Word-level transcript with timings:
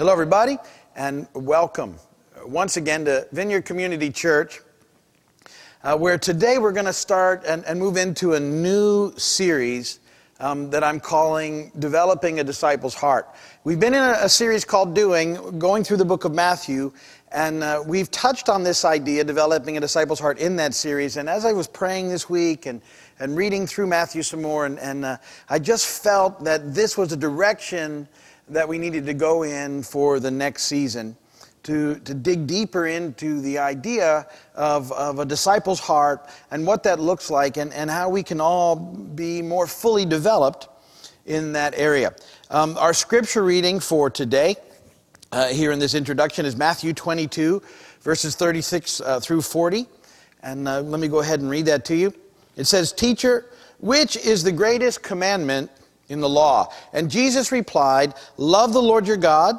Hello, 0.00 0.14
everybody, 0.14 0.56
and 0.96 1.28
welcome 1.34 1.94
once 2.46 2.78
again 2.78 3.04
to 3.04 3.28
Vineyard 3.32 3.66
Community 3.66 4.08
Church, 4.08 4.60
uh, 5.84 5.94
where 5.94 6.16
today 6.16 6.56
we're 6.56 6.72
going 6.72 6.86
to 6.86 6.92
start 6.94 7.44
and, 7.46 7.62
and, 7.66 7.78
move 7.78 7.98
into 7.98 8.32
a 8.32 8.40
new 8.40 9.12
series 9.18 10.00
um, 10.38 10.70
that 10.70 10.82
I'm 10.82 11.00
calling 11.00 11.70
Developing 11.78 12.40
a 12.40 12.44
Disciple's 12.44 12.94
Heart. 12.94 13.28
We've 13.64 13.78
been 13.78 13.92
in 13.92 14.00
a, 14.00 14.20
a 14.22 14.28
series 14.30 14.64
called 14.64 14.94
Doing, 14.94 15.58
going 15.58 15.84
through 15.84 15.98
the 15.98 16.06
book 16.06 16.24
of 16.24 16.32
Matthew, 16.32 16.92
and 17.30 17.62
uh, 17.62 17.84
we've 17.86 18.10
touched 18.10 18.48
on 18.48 18.62
this 18.62 18.86
idea, 18.86 19.22
developing 19.22 19.76
a 19.76 19.80
disciple's 19.80 20.18
heart, 20.18 20.38
in 20.38 20.56
that 20.56 20.72
series. 20.72 21.18
And 21.18 21.28
as 21.28 21.44
I 21.44 21.52
was 21.52 21.68
praying 21.68 22.08
this 22.08 22.30
week 22.30 22.64
and, 22.64 22.80
and 23.18 23.36
reading 23.36 23.66
through 23.66 23.88
Matthew 23.88 24.22
some 24.22 24.40
more, 24.40 24.64
and, 24.64 24.78
and 24.78 25.04
uh, 25.04 25.18
I 25.50 25.58
just 25.58 26.02
felt 26.02 26.42
that 26.44 26.72
this 26.74 26.96
was 26.96 27.12
a 27.12 27.18
direction 27.18 28.08
that 28.50 28.68
we 28.68 28.78
needed 28.78 29.06
to 29.06 29.14
go 29.14 29.44
in 29.44 29.82
for 29.82 30.20
the 30.20 30.30
next 30.30 30.64
season 30.64 31.16
to, 31.62 31.98
to 32.00 32.14
dig 32.14 32.46
deeper 32.46 32.86
into 32.86 33.40
the 33.40 33.58
idea 33.58 34.26
of, 34.54 34.90
of 34.92 35.18
a 35.18 35.24
disciple's 35.24 35.80
heart 35.80 36.28
and 36.50 36.66
what 36.66 36.82
that 36.82 36.98
looks 36.98 37.30
like 37.30 37.56
and, 37.56 37.72
and 37.72 37.90
how 37.90 38.08
we 38.08 38.22
can 38.22 38.40
all 38.40 38.76
be 38.76 39.42
more 39.42 39.66
fully 39.66 40.04
developed 40.04 40.68
in 41.26 41.52
that 41.52 41.74
area. 41.76 42.14
Um, 42.50 42.76
our 42.78 42.94
scripture 42.94 43.44
reading 43.44 43.78
for 43.78 44.10
today, 44.10 44.56
uh, 45.32 45.48
here 45.48 45.70
in 45.70 45.78
this 45.78 45.94
introduction, 45.94 46.46
is 46.46 46.56
Matthew 46.56 46.92
22, 46.92 47.62
verses 48.00 48.34
36 48.34 49.00
uh, 49.00 49.20
through 49.20 49.42
40. 49.42 49.86
And 50.42 50.66
uh, 50.66 50.80
let 50.80 50.98
me 50.98 51.08
go 51.08 51.20
ahead 51.20 51.40
and 51.40 51.50
read 51.50 51.66
that 51.66 51.84
to 51.86 51.94
you. 51.94 52.14
It 52.56 52.64
says, 52.64 52.92
Teacher, 52.92 53.46
which 53.78 54.16
is 54.16 54.42
the 54.42 54.52
greatest 54.52 55.02
commandment 55.02 55.70
in 56.10 56.20
the 56.20 56.28
law? 56.28 56.70
And 56.92 57.10
Jesus 57.10 57.50
replied, 57.50 58.14
Love 58.36 58.74
the 58.74 58.82
Lord 58.82 59.06
your 59.06 59.16
God 59.16 59.56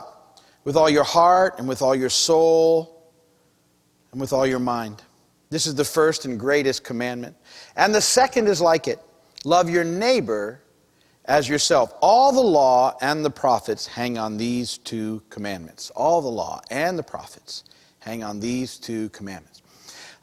with 0.63 0.75
all 0.75 0.89
your 0.89 1.03
heart 1.03 1.55
and 1.57 1.67
with 1.67 1.81
all 1.81 1.95
your 1.95 2.09
soul 2.09 3.11
and 4.11 4.21
with 4.21 4.33
all 4.33 4.45
your 4.45 4.59
mind. 4.59 5.01
This 5.49 5.65
is 5.65 5.75
the 5.75 5.85
first 5.85 6.25
and 6.25 6.39
greatest 6.39 6.83
commandment. 6.83 7.35
And 7.75 7.93
the 7.93 8.01
second 8.01 8.47
is 8.47 8.61
like 8.61 8.87
it 8.87 8.99
love 9.43 9.69
your 9.69 9.83
neighbor 9.83 10.61
as 11.25 11.47
yourself. 11.47 11.93
All 12.01 12.31
the 12.31 12.41
law 12.41 12.95
and 13.01 13.23
the 13.23 13.29
prophets 13.29 13.87
hang 13.87 14.17
on 14.17 14.37
these 14.37 14.77
two 14.77 15.21
commandments. 15.29 15.89
All 15.91 16.21
the 16.21 16.29
law 16.29 16.61
and 16.69 16.97
the 16.97 17.03
prophets 17.03 17.63
hang 17.99 18.23
on 18.23 18.39
these 18.39 18.77
two 18.77 19.09
commandments. 19.09 19.61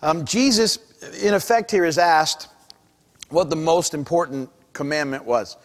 Um, 0.02 0.24
Jesus, 0.24 0.78
in 1.22 1.34
effect, 1.34 1.70
here 1.70 1.84
is 1.84 1.98
asked 1.98 2.48
what 3.30 3.50
the 3.50 3.56
most 3.56 3.94
important 3.94 4.50
commandment 4.72 5.24
was. 5.24 5.56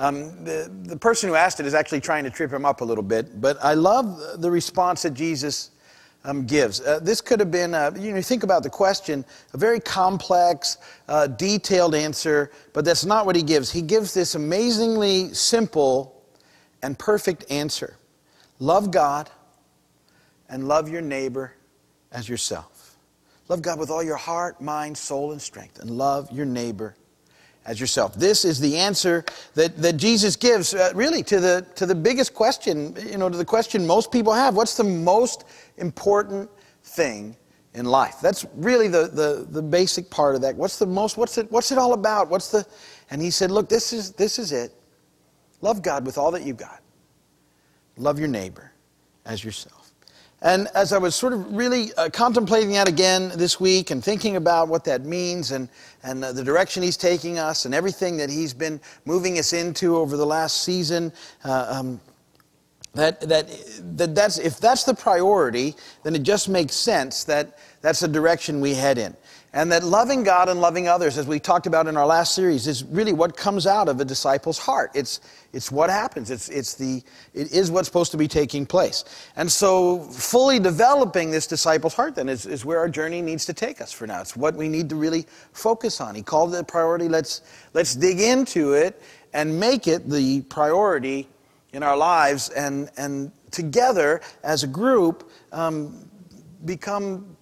Um, 0.00 0.44
the, 0.44 0.72
the 0.84 0.96
person 0.96 1.28
who 1.28 1.34
asked 1.34 1.60
it 1.60 1.66
is 1.66 1.74
actually 1.74 2.00
trying 2.00 2.24
to 2.24 2.30
trip 2.30 2.50
him 2.50 2.64
up 2.64 2.80
a 2.80 2.84
little 2.84 3.04
bit, 3.04 3.38
but 3.38 3.62
I 3.62 3.74
love 3.74 4.40
the 4.40 4.50
response 4.50 5.02
that 5.02 5.12
Jesus 5.12 5.72
um, 6.24 6.46
gives. 6.46 6.80
Uh, 6.80 7.00
this 7.00 7.20
could 7.20 7.38
have 7.38 7.50
been, 7.50 7.74
uh, 7.74 7.92
you 7.98 8.14
know, 8.14 8.22
think 8.22 8.42
about 8.42 8.62
the 8.62 8.70
question, 8.70 9.26
a 9.52 9.58
very 9.58 9.78
complex, 9.78 10.78
uh, 11.06 11.26
detailed 11.26 11.94
answer, 11.94 12.50
but 12.72 12.86
that's 12.86 13.04
not 13.04 13.26
what 13.26 13.36
he 13.36 13.42
gives. 13.42 13.70
He 13.70 13.82
gives 13.82 14.14
this 14.14 14.34
amazingly 14.34 15.34
simple 15.34 16.24
and 16.82 16.98
perfect 16.98 17.50
answer 17.50 17.94
love 18.58 18.90
God 18.90 19.28
and 20.48 20.66
love 20.66 20.88
your 20.88 21.02
neighbor 21.02 21.52
as 22.10 22.26
yourself. 22.26 22.96
Love 23.48 23.60
God 23.60 23.78
with 23.78 23.90
all 23.90 24.02
your 24.02 24.16
heart, 24.16 24.62
mind, 24.62 24.96
soul, 24.96 25.32
and 25.32 25.42
strength, 25.42 25.78
and 25.78 25.90
love 25.90 26.32
your 26.32 26.46
neighbor 26.46 26.96
as 27.66 27.80
yourself. 27.80 28.14
This 28.14 28.44
is 28.44 28.58
the 28.58 28.76
answer 28.76 29.24
that, 29.54 29.76
that 29.78 29.96
Jesus 29.96 30.36
gives, 30.36 30.74
uh, 30.74 30.92
really, 30.94 31.22
to 31.24 31.40
the, 31.40 31.66
to 31.76 31.86
the 31.86 31.94
biggest 31.94 32.34
question, 32.34 32.96
you 33.06 33.18
know, 33.18 33.28
to 33.28 33.36
the 33.36 33.44
question 33.44 33.86
most 33.86 34.10
people 34.10 34.32
have. 34.32 34.56
What's 34.56 34.76
the 34.76 34.84
most 34.84 35.44
important 35.76 36.50
thing 36.82 37.36
in 37.74 37.84
life? 37.84 38.16
That's 38.22 38.46
really 38.56 38.88
the, 38.88 39.08
the, 39.08 39.46
the 39.48 39.62
basic 39.62 40.10
part 40.10 40.34
of 40.34 40.40
that. 40.42 40.56
What's 40.56 40.78
the 40.78 40.86
most, 40.86 41.16
what's 41.16 41.38
it, 41.38 41.50
what's 41.52 41.70
it 41.70 41.78
all 41.78 41.92
about? 41.92 42.28
What's 42.28 42.50
the, 42.50 42.66
and 43.10 43.20
he 43.20 43.30
said, 43.30 43.50
look, 43.50 43.68
this 43.68 43.92
is, 43.92 44.12
this 44.12 44.38
is 44.38 44.52
it. 44.52 44.72
Love 45.60 45.82
God 45.82 46.06
with 46.06 46.16
all 46.16 46.30
that 46.30 46.42
you've 46.42 46.56
got. 46.56 46.80
Love 47.96 48.18
your 48.18 48.28
neighbor 48.28 48.72
as 49.26 49.44
yourself. 49.44 49.79
And 50.42 50.68
as 50.74 50.92
I 50.94 50.98
was 50.98 51.14
sort 51.14 51.34
of 51.34 51.54
really 51.54 51.92
uh, 51.94 52.08
contemplating 52.08 52.70
that 52.72 52.88
again 52.88 53.30
this 53.34 53.60
week 53.60 53.90
and 53.90 54.02
thinking 54.02 54.36
about 54.36 54.68
what 54.68 54.84
that 54.84 55.04
means 55.04 55.50
and, 55.50 55.68
and 56.02 56.24
uh, 56.24 56.32
the 56.32 56.42
direction 56.42 56.82
he's 56.82 56.96
taking 56.96 57.38
us 57.38 57.66
and 57.66 57.74
everything 57.74 58.16
that 58.16 58.30
he's 58.30 58.54
been 58.54 58.80
moving 59.04 59.38
us 59.38 59.52
into 59.52 59.96
over 59.96 60.16
the 60.16 60.24
last 60.24 60.62
season, 60.62 61.12
uh, 61.44 61.66
um, 61.68 62.00
that, 62.94 63.20
that, 63.20 63.48
that 63.98 64.14
that's, 64.14 64.38
if 64.38 64.58
that's 64.58 64.84
the 64.84 64.94
priority, 64.94 65.76
then 66.04 66.14
it 66.14 66.22
just 66.22 66.48
makes 66.48 66.74
sense 66.74 67.24
that 67.24 67.58
that's 67.82 68.00
the 68.00 68.08
direction 68.08 68.60
we 68.60 68.74
head 68.74 68.96
in. 68.96 69.14
And 69.52 69.72
that 69.72 69.82
loving 69.82 70.22
God 70.22 70.48
and 70.48 70.60
loving 70.60 70.86
others, 70.86 71.18
as 71.18 71.26
we 71.26 71.40
talked 71.40 71.66
about 71.66 71.88
in 71.88 71.96
our 71.96 72.06
last 72.06 72.36
series, 72.36 72.68
is 72.68 72.84
really 72.84 73.12
what 73.12 73.36
comes 73.36 73.66
out 73.66 73.88
of 73.88 74.00
a 74.00 74.04
disciple's 74.04 74.58
heart. 74.58 74.92
It's, 74.94 75.20
it's 75.52 75.72
what 75.72 75.90
happens. 75.90 76.30
It's, 76.30 76.48
it's 76.48 76.74
the, 76.74 77.02
it 77.34 77.50
is 77.50 77.68
what's 77.68 77.88
supposed 77.88 78.12
to 78.12 78.16
be 78.16 78.28
taking 78.28 78.64
place. 78.64 79.04
And 79.34 79.50
so, 79.50 79.98
fully 79.98 80.60
developing 80.60 81.32
this 81.32 81.48
disciple's 81.48 81.94
heart, 81.94 82.14
then, 82.14 82.28
is, 82.28 82.46
is 82.46 82.64
where 82.64 82.78
our 82.78 82.88
journey 82.88 83.22
needs 83.22 83.44
to 83.46 83.52
take 83.52 83.80
us 83.80 83.90
for 83.90 84.06
now. 84.06 84.20
It's 84.20 84.36
what 84.36 84.54
we 84.54 84.68
need 84.68 84.88
to 84.90 84.94
really 84.94 85.26
focus 85.52 86.00
on. 86.00 86.14
He 86.14 86.22
called 86.22 86.54
it 86.54 86.58
a 86.58 86.64
priority. 86.64 87.08
Let's, 87.08 87.42
let's 87.74 87.96
dig 87.96 88.20
into 88.20 88.74
it 88.74 89.02
and 89.32 89.58
make 89.58 89.88
it 89.88 90.08
the 90.08 90.42
priority 90.42 91.28
in 91.72 91.82
our 91.82 91.96
lives, 91.96 92.50
and, 92.50 92.88
and 92.96 93.32
together 93.50 94.20
as 94.44 94.62
a 94.62 94.66
group, 94.68 95.30
um, 95.52 96.08
become 96.64 97.36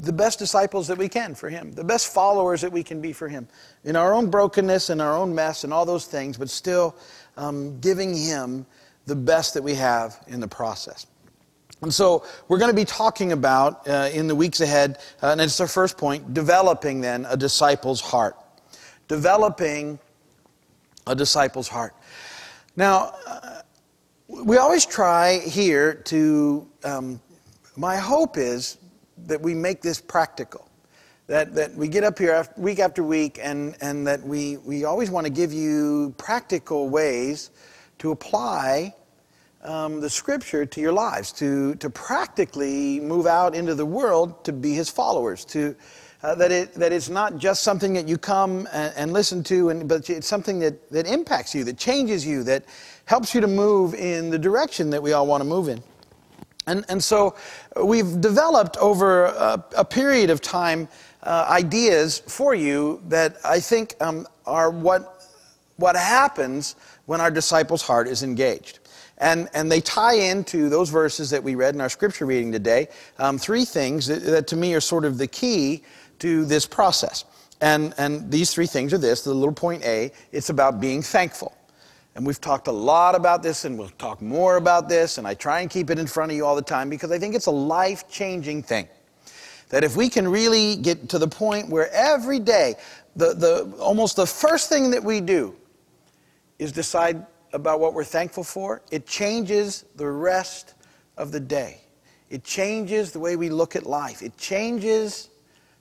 the 0.00 0.12
best 0.12 0.38
disciples 0.38 0.86
that 0.88 0.98
we 0.98 1.08
can 1.08 1.34
for 1.34 1.48
Him, 1.48 1.72
the 1.72 1.84
best 1.84 2.12
followers 2.12 2.60
that 2.60 2.72
we 2.72 2.82
can 2.82 3.00
be 3.00 3.12
for 3.12 3.28
Him, 3.28 3.48
in 3.84 3.96
our 3.96 4.14
own 4.14 4.30
brokenness 4.30 4.90
and 4.90 5.02
our 5.02 5.16
own 5.16 5.34
mess 5.34 5.64
and 5.64 5.72
all 5.72 5.84
those 5.84 6.06
things, 6.06 6.36
but 6.38 6.48
still 6.48 6.96
um, 7.36 7.78
giving 7.80 8.14
Him 8.14 8.64
the 9.06 9.16
best 9.16 9.54
that 9.54 9.62
we 9.62 9.74
have 9.74 10.22
in 10.28 10.40
the 10.40 10.48
process. 10.48 11.06
And 11.82 11.92
so 11.92 12.24
we're 12.48 12.58
going 12.58 12.70
to 12.70 12.76
be 12.76 12.84
talking 12.84 13.32
about 13.32 13.86
uh, 13.88 14.10
in 14.12 14.26
the 14.26 14.34
weeks 14.34 14.60
ahead, 14.60 14.98
uh, 15.22 15.28
and 15.28 15.40
it's 15.40 15.60
our 15.60 15.68
first 15.68 15.96
point, 15.96 16.34
developing 16.34 17.00
then 17.00 17.26
a 17.28 17.36
disciple's 17.36 18.00
heart. 18.00 18.36
Developing 19.06 19.98
a 21.06 21.14
disciple's 21.14 21.68
heart. 21.68 21.94
Now, 22.76 23.14
uh, 23.26 23.62
we 24.28 24.58
always 24.58 24.84
try 24.84 25.38
here 25.38 25.94
to, 25.94 26.68
um, 26.84 27.20
my 27.76 27.96
hope 27.96 28.36
is 28.36 28.76
that 29.26 29.40
we 29.40 29.54
make 29.54 29.82
this 29.82 30.00
practical. 30.00 30.68
That, 31.26 31.54
that 31.56 31.74
we 31.74 31.88
get 31.88 32.04
up 32.04 32.18
here 32.18 32.46
week 32.56 32.78
after 32.78 33.02
week 33.02 33.38
and, 33.42 33.76
and 33.82 34.06
that 34.06 34.22
we, 34.22 34.56
we 34.58 34.84
always 34.84 35.10
want 35.10 35.26
to 35.26 35.32
give 35.32 35.52
you 35.52 36.14
practical 36.16 36.88
ways 36.88 37.50
to 37.98 38.12
apply 38.12 38.94
um, 39.62 40.00
the 40.00 40.08
scripture 40.08 40.64
to 40.64 40.80
your 40.80 40.92
lives, 40.92 41.32
to, 41.32 41.74
to 41.76 41.90
practically 41.90 43.00
move 43.00 43.26
out 43.26 43.54
into 43.54 43.74
the 43.74 43.84
world 43.84 44.44
to 44.44 44.52
be 44.52 44.72
his 44.72 44.88
followers, 44.88 45.44
to, 45.46 45.76
uh, 46.22 46.34
that, 46.36 46.50
it, 46.50 46.74
that 46.74 46.92
it's 46.92 47.08
not 47.08 47.38
just 47.38 47.62
something 47.62 47.92
that 47.94 48.08
you 48.08 48.18
come 48.18 48.68
and, 48.72 48.94
and 48.96 49.12
listen 49.12 49.42
to, 49.44 49.68
and, 49.68 49.88
but 49.88 50.08
it's 50.08 50.26
something 50.26 50.58
that, 50.60 50.90
that 50.90 51.06
impacts 51.06 51.54
you, 51.54 51.64
that 51.64 51.76
changes 51.76 52.26
you, 52.26 52.42
that 52.44 52.64
helps 53.04 53.34
you 53.34 53.40
to 53.40 53.46
move 53.46 53.94
in 53.94 54.30
the 54.30 54.38
direction 54.38 54.90
that 54.90 55.02
we 55.02 55.12
all 55.12 55.26
want 55.26 55.40
to 55.40 55.48
move 55.48 55.68
in. 55.68 55.82
And, 56.68 56.84
and 56.88 57.02
so 57.02 57.34
we've 57.82 58.20
developed 58.20 58.76
over 58.76 59.24
a, 59.24 59.64
a 59.78 59.84
period 59.84 60.30
of 60.30 60.40
time 60.40 60.86
uh, 61.22 61.46
ideas 61.50 62.18
for 62.18 62.54
you 62.54 63.02
that 63.08 63.38
I 63.44 63.58
think 63.58 63.94
um, 64.00 64.26
are 64.46 64.70
what, 64.70 65.24
what 65.76 65.96
happens 65.96 66.76
when 67.06 67.20
our 67.20 67.30
disciple's 67.30 67.82
heart 67.82 68.06
is 68.06 68.22
engaged. 68.22 68.80
And, 69.16 69.48
and 69.54 69.72
they 69.72 69.80
tie 69.80 70.14
into 70.14 70.68
those 70.68 70.90
verses 70.90 71.30
that 71.30 71.42
we 71.42 71.54
read 71.54 71.74
in 71.74 71.80
our 71.80 71.88
scripture 71.88 72.26
reading 72.26 72.52
today. 72.52 72.88
Um, 73.18 73.38
three 73.38 73.64
things 73.64 74.06
that, 74.06 74.22
that 74.22 74.46
to 74.48 74.56
me 74.56 74.74
are 74.74 74.80
sort 74.80 75.04
of 75.04 75.18
the 75.18 75.26
key 75.26 75.82
to 76.20 76.44
this 76.44 76.66
process. 76.66 77.24
And, 77.60 77.94
and 77.98 78.30
these 78.30 78.52
three 78.52 78.66
things 78.66 78.92
are 78.92 78.98
this 78.98 79.24
the 79.24 79.34
little 79.34 79.54
point 79.54 79.84
A, 79.84 80.12
it's 80.30 80.50
about 80.50 80.80
being 80.80 81.02
thankful. 81.02 81.57
And 82.14 82.26
we've 82.26 82.40
talked 82.40 82.66
a 82.66 82.72
lot 82.72 83.14
about 83.14 83.42
this, 83.42 83.64
and 83.64 83.78
we'll 83.78 83.90
talk 83.90 84.20
more 84.20 84.56
about 84.56 84.88
this, 84.88 85.18
and 85.18 85.26
I 85.26 85.34
try 85.34 85.60
and 85.60 85.70
keep 85.70 85.90
it 85.90 85.98
in 85.98 86.06
front 86.06 86.32
of 86.32 86.36
you 86.36 86.44
all 86.44 86.56
the 86.56 86.62
time 86.62 86.90
because 86.90 87.12
I 87.12 87.18
think 87.18 87.34
it's 87.34 87.46
a 87.46 87.52
life 87.52 88.08
changing 88.08 88.62
thing. 88.62 88.88
That 89.68 89.84
if 89.84 89.96
we 89.96 90.08
can 90.08 90.26
really 90.26 90.76
get 90.76 91.08
to 91.10 91.18
the 91.18 91.28
point 91.28 91.68
where 91.68 91.90
every 91.92 92.38
day, 92.38 92.74
the, 93.14 93.34
the, 93.34 93.76
almost 93.78 94.16
the 94.16 94.26
first 94.26 94.68
thing 94.68 94.90
that 94.90 95.04
we 95.04 95.20
do 95.20 95.54
is 96.58 96.72
decide 96.72 97.24
about 97.52 97.80
what 97.80 97.94
we're 97.94 98.04
thankful 98.04 98.44
for, 98.44 98.82
it 98.90 99.06
changes 99.06 99.84
the 99.96 100.08
rest 100.08 100.74
of 101.16 101.32
the 101.32 101.40
day. 101.40 101.80
It 102.30 102.44
changes 102.44 103.12
the 103.12 103.20
way 103.20 103.36
we 103.36 103.48
look 103.48 103.76
at 103.76 103.86
life. 103.86 104.22
It 104.22 104.36
changes 104.36 105.30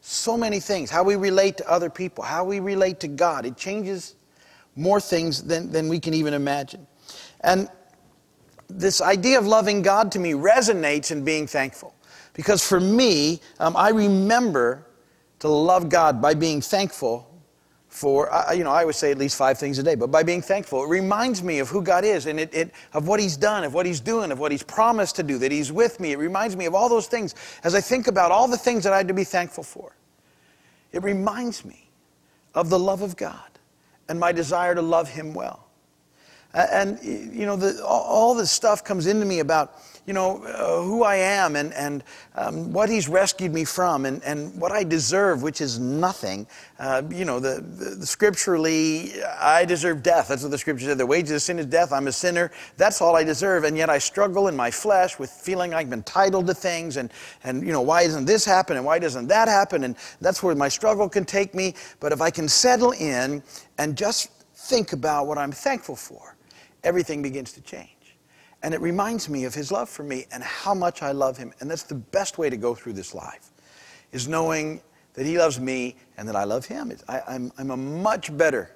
so 0.01 0.37
many 0.37 0.59
things 0.59 0.89
how 0.89 1.03
we 1.03 1.15
relate 1.15 1.57
to 1.57 1.69
other 1.69 1.89
people, 1.89 2.23
how 2.23 2.43
we 2.43 2.59
relate 2.59 2.99
to 3.01 3.07
God. 3.07 3.45
It 3.45 3.57
changes 3.57 4.15
more 4.77 4.99
things 4.99 5.43
than, 5.43 5.71
than 5.71 5.89
we 5.89 5.99
can 5.99 6.13
even 6.13 6.33
imagine. 6.33 6.87
And 7.41 7.69
this 8.69 9.01
idea 9.01 9.39
of 9.39 9.47
loving 9.47 9.81
God 9.81 10.11
to 10.13 10.19
me 10.19 10.31
resonates 10.31 11.11
in 11.11 11.23
being 11.23 11.47
thankful. 11.47 11.95
Because 12.33 12.65
for 12.67 12.79
me, 12.79 13.41
um, 13.59 13.75
I 13.75 13.89
remember 13.89 14.85
to 15.39 15.47
love 15.47 15.89
God 15.89 16.21
by 16.21 16.33
being 16.33 16.61
thankful 16.61 17.27
for, 17.87 18.31
uh, 18.31 18.51
you 18.51 18.63
know, 18.63 18.71
I 18.71 18.85
would 18.85 18.95
say 18.95 19.11
at 19.11 19.17
least 19.17 19.37
five 19.37 19.57
things 19.57 19.79
a 19.79 19.83
day, 19.83 19.95
but 19.95 20.11
by 20.11 20.21
being 20.21 20.41
thankful, 20.41 20.83
it 20.83 20.89
reminds 20.89 21.41
me 21.41 21.59
of 21.59 21.69
who 21.69 21.81
God 21.81 22.03
is 22.05 22.27
and 22.27 22.39
it, 22.39 22.53
it, 22.53 22.71
of 22.93 23.07
what 23.07 23.19
He's 23.19 23.37
done, 23.37 23.63
of 23.63 23.73
what 23.73 23.85
He's 23.85 23.99
doing, 23.99 24.31
of 24.31 24.37
what 24.37 24.51
He's 24.51 24.61
promised 24.61 25.15
to 25.15 25.23
do, 25.23 25.39
that 25.39 25.51
He's 25.51 25.71
with 25.71 25.99
me. 25.99 26.11
It 26.11 26.19
reminds 26.19 26.55
me 26.55 26.65
of 26.65 26.75
all 26.75 26.89
those 26.89 27.07
things 27.07 27.33
as 27.63 27.73
I 27.73 27.81
think 27.81 28.07
about 28.07 28.31
all 28.31 28.47
the 28.47 28.57
things 28.57 28.83
that 28.83 28.93
I 28.93 28.97
had 28.97 29.07
to 29.07 29.13
be 29.15 29.23
thankful 29.23 29.63
for. 29.63 29.95
It 30.91 31.03
reminds 31.03 31.65
me 31.65 31.89
of 32.53 32.69
the 32.69 32.77
love 32.77 33.01
of 33.01 33.15
God 33.15 33.56
and 34.09 34.19
my 34.19 34.31
desire 34.31 34.75
to 34.75 34.81
love 34.81 35.09
Him 35.09 35.33
well. 35.33 35.67
And, 36.53 36.97
you 37.03 37.45
know, 37.45 37.55
the, 37.55 37.85
all 37.85 38.33
this 38.33 38.49
stuff 38.49 38.83
comes 38.83 39.05
into 39.05 39.25
me 39.25 39.39
about, 39.39 39.75
you 40.07 40.13
know, 40.13 40.41
uh, 40.43 40.81
who 40.81 41.03
I 41.03 41.17
am 41.17 41.55
and, 41.57 41.73
and 41.73 42.03
um, 42.35 42.71
what 42.71 42.89
He's 42.89 43.09
rescued 43.09 43.53
me 43.53 43.65
from 43.65 44.05
and, 44.05 44.23
and 44.23 44.59
what 44.59 44.71
I 44.71 44.83
deserve, 44.83 45.43
which 45.43 45.59
is 45.59 45.77
nothing. 45.77 46.47
Uh, 46.79 47.03
you 47.11 47.25
know, 47.25 47.39
the, 47.39 47.61
the, 47.61 47.95
the, 47.95 48.05
scripturally, 48.05 49.21
I 49.39 49.65
deserve 49.65 50.01
death. 50.01 50.29
That's 50.29 50.41
what 50.41 50.51
the 50.51 50.57
scripture 50.57 50.85
said. 50.85 50.97
The 50.97 51.05
wages 51.05 51.31
of 51.31 51.41
sin 51.41 51.59
is 51.59 51.65
death. 51.65 51.91
I'm 51.91 52.07
a 52.07 52.11
sinner. 52.11 52.51
That's 52.77 53.01
all 53.01 53.15
I 53.15 53.23
deserve. 53.23 53.65
And 53.65 53.77
yet 53.77 53.89
I 53.89 53.99
struggle 53.99 54.47
in 54.47 54.55
my 54.55 54.71
flesh 54.71 55.19
with 55.19 55.29
feeling 55.29 55.73
I'm 55.73 55.91
entitled 55.91 56.47
to 56.47 56.53
things 56.53 56.97
and, 56.97 57.11
and 57.43 57.63
you 57.63 57.73
know, 57.73 57.81
why 57.81 58.05
doesn't 58.05 58.25
this 58.25 58.45
happen 58.45 58.77
and 58.77 58.85
why 58.85 58.97
doesn't 58.97 59.27
that 59.27 59.47
happen? 59.47 59.83
And 59.83 59.95
that's 60.21 60.41
where 60.41 60.55
my 60.55 60.69
struggle 60.69 61.09
can 61.09 61.25
take 61.25 61.53
me. 61.53 61.75
But 61.99 62.13
if 62.13 62.21
I 62.21 62.31
can 62.31 62.47
settle 62.47 62.93
in 62.93 63.43
and 63.77 63.97
just 63.97 64.29
think 64.53 64.93
about 64.93 65.27
what 65.27 65.37
I'm 65.37 65.51
thankful 65.51 65.95
for, 65.95 66.35
everything 66.83 67.21
begins 67.21 67.53
to 67.53 67.61
change. 67.61 67.89
And 68.63 68.73
it 68.73 68.81
reminds 68.81 69.29
me 69.29 69.45
of 69.45 69.53
his 69.53 69.71
love 69.71 69.87
for 69.87 70.03
me 70.03 70.25
and 70.31 70.43
how 70.43 70.73
much 70.73 71.03
I 71.03 71.11
love 71.11 71.37
him. 71.37 71.53
And 71.59 71.69
that's 71.69 71.83
the 71.83 71.95
best 71.95 72.37
way 72.37 72.49
to 72.49 72.57
go 72.57 72.73
through 72.73 72.93
this 72.93 73.13
life, 73.13 73.51
is 74.11 74.27
knowing 74.27 74.81
that 75.13 75.25
he 75.25 75.37
loves 75.37 75.59
me 75.59 75.95
and 76.17 76.27
that 76.27 76.35
I 76.35 76.43
love 76.43 76.65
him. 76.65 76.91
I, 77.07 77.21
I'm, 77.27 77.51
I'm 77.57 77.71
a 77.71 77.77
much 77.77 78.35
better 78.35 78.71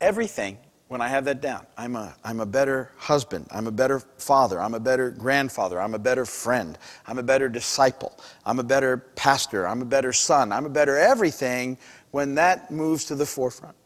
everything 0.00 0.58
when 0.88 1.00
I 1.00 1.08
have 1.08 1.24
that 1.24 1.40
down. 1.40 1.66
I'm 1.76 1.96
a, 1.96 2.14
I'm 2.22 2.40
a 2.40 2.46
better 2.46 2.92
husband. 2.96 3.48
I'm 3.50 3.66
a 3.66 3.72
better 3.72 4.00
father. 4.18 4.60
I'm 4.60 4.74
a 4.74 4.80
better 4.80 5.10
grandfather. 5.10 5.80
I'm 5.80 5.94
a 5.94 5.98
better 5.98 6.24
friend. 6.24 6.78
I'm 7.06 7.18
a 7.18 7.22
better 7.22 7.48
disciple. 7.48 8.16
I'm 8.44 8.60
a 8.60 8.64
better 8.64 8.98
pastor. 9.16 9.66
I'm 9.66 9.82
a 9.82 9.84
better 9.84 10.12
son. 10.12 10.52
I'm 10.52 10.64
a 10.64 10.70
better 10.70 10.96
everything 10.96 11.78
when 12.16 12.34
that 12.34 12.70
moves 12.70 13.04
to 13.04 13.14
the 13.14 13.26
forefront. 13.26 13.76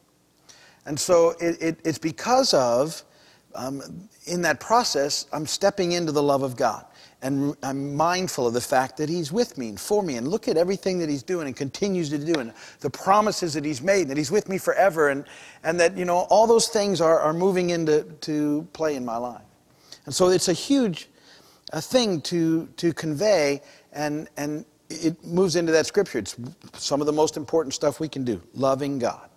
And 0.86 0.98
so 0.98 1.30
it, 1.40 1.60
it, 1.60 1.80
it's 1.84 1.98
because 1.98 2.54
of, 2.54 3.02
um, 3.56 3.82
in 4.26 4.40
that 4.42 4.60
process, 4.60 5.26
I'm 5.32 5.46
stepping 5.46 5.90
into 5.92 6.12
the 6.12 6.22
love 6.22 6.44
of 6.44 6.54
God. 6.56 6.84
And 7.22 7.56
I'm 7.64 7.96
mindful 7.96 8.46
of 8.46 8.54
the 8.54 8.60
fact 8.60 8.98
that 8.98 9.08
He's 9.08 9.32
with 9.32 9.58
me 9.58 9.70
and 9.70 9.80
for 9.80 10.00
me. 10.04 10.14
And 10.14 10.28
look 10.28 10.46
at 10.46 10.56
everything 10.56 11.00
that 11.00 11.08
He's 11.08 11.24
doing 11.24 11.48
and 11.48 11.56
continues 11.56 12.08
to 12.10 12.18
do, 12.18 12.34
and 12.38 12.54
the 12.78 12.88
promises 12.88 13.52
that 13.54 13.64
He's 13.64 13.82
made, 13.82 14.06
that 14.06 14.16
He's 14.16 14.30
with 14.30 14.48
me 14.48 14.58
forever, 14.58 15.08
and, 15.08 15.24
and 15.64 15.80
that, 15.80 15.96
you 15.96 16.04
know, 16.04 16.18
all 16.30 16.46
those 16.46 16.68
things 16.68 17.00
are, 17.00 17.18
are 17.18 17.34
moving 17.34 17.70
into 17.70 18.04
to 18.20 18.64
play 18.72 18.94
in 18.94 19.04
my 19.04 19.16
life. 19.16 19.42
And 20.06 20.14
so 20.14 20.28
it's 20.28 20.46
a 20.46 20.52
huge 20.52 21.08
a 21.72 21.82
thing 21.82 22.20
to, 22.22 22.68
to 22.76 22.92
convey, 22.92 23.60
and, 23.92 24.28
and 24.36 24.64
it 24.90 25.24
moves 25.24 25.56
into 25.56 25.72
that 25.72 25.86
scripture. 25.86 26.18
It's 26.18 26.36
some 26.74 27.00
of 27.00 27.06
the 27.06 27.12
most 27.12 27.36
important 27.36 27.74
stuff 27.74 28.00
we 28.00 28.08
can 28.08 28.24
do 28.24 28.42
loving 28.54 28.98
God. 28.98 29.30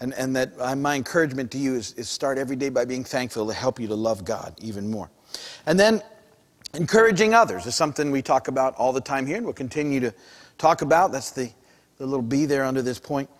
And, 0.00 0.12
and 0.14 0.36
that 0.36 0.52
uh, 0.58 0.76
my 0.76 0.96
encouragement 0.96 1.50
to 1.52 1.58
you 1.58 1.74
is, 1.74 1.94
is 1.94 2.08
start 2.08 2.36
every 2.36 2.56
day 2.56 2.68
by 2.68 2.84
being 2.84 3.04
thankful 3.04 3.46
to 3.46 3.54
help 3.54 3.80
you 3.80 3.88
to 3.88 3.94
love 3.94 4.24
God 4.24 4.54
even 4.60 4.90
more. 4.90 5.10
And 5.64 5.80
then 5.80 6.02
encouraging 6.74 7.32
others 7.32 7.64
is 7.64 7.74
something 7.74 8.10
we 8.10 8.20
talk 8.20 8.48
about 8.48 8.74
all 8.74 8.92
the 8.92 9.00
time 9.00 9.26
here 9.26 9.36
and 9.36 9.46
we'll 9.46 9.54
continue 9.54 10.00
to 10.00 10.12
talk 10.58 10.82
about. 10.82 11.12
That's 11.12 11.30
the, 11.30 11.50
the 11.96 12.04
little 12.04 12.22
B 12.22 12.44
there 12.44 12.64
under 12.64 12.82
this 12.82 12.98
point. 12.98 13.30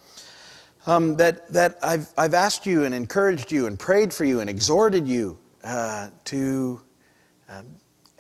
Um, 0.87 1.17
that 1.17 1.53
that 1.53 1.79
I've, 1.83 2.09
I've 2.17 2.33
asked 2.33 2.65
you 2.65 2.85
and 2.85 2.95
encouraged 2.95 3.51
you 3.51 3.67
and 3.67 3.77
prayed 3.77 4.15
for 4.15 4.25
you 4.25 4.39
and 4.39 4.49
exhorted 4.49 5.09
you 5.09 5.37
uh, 5.65 6.11
to 6.27 6.81
um, 7.49 7.67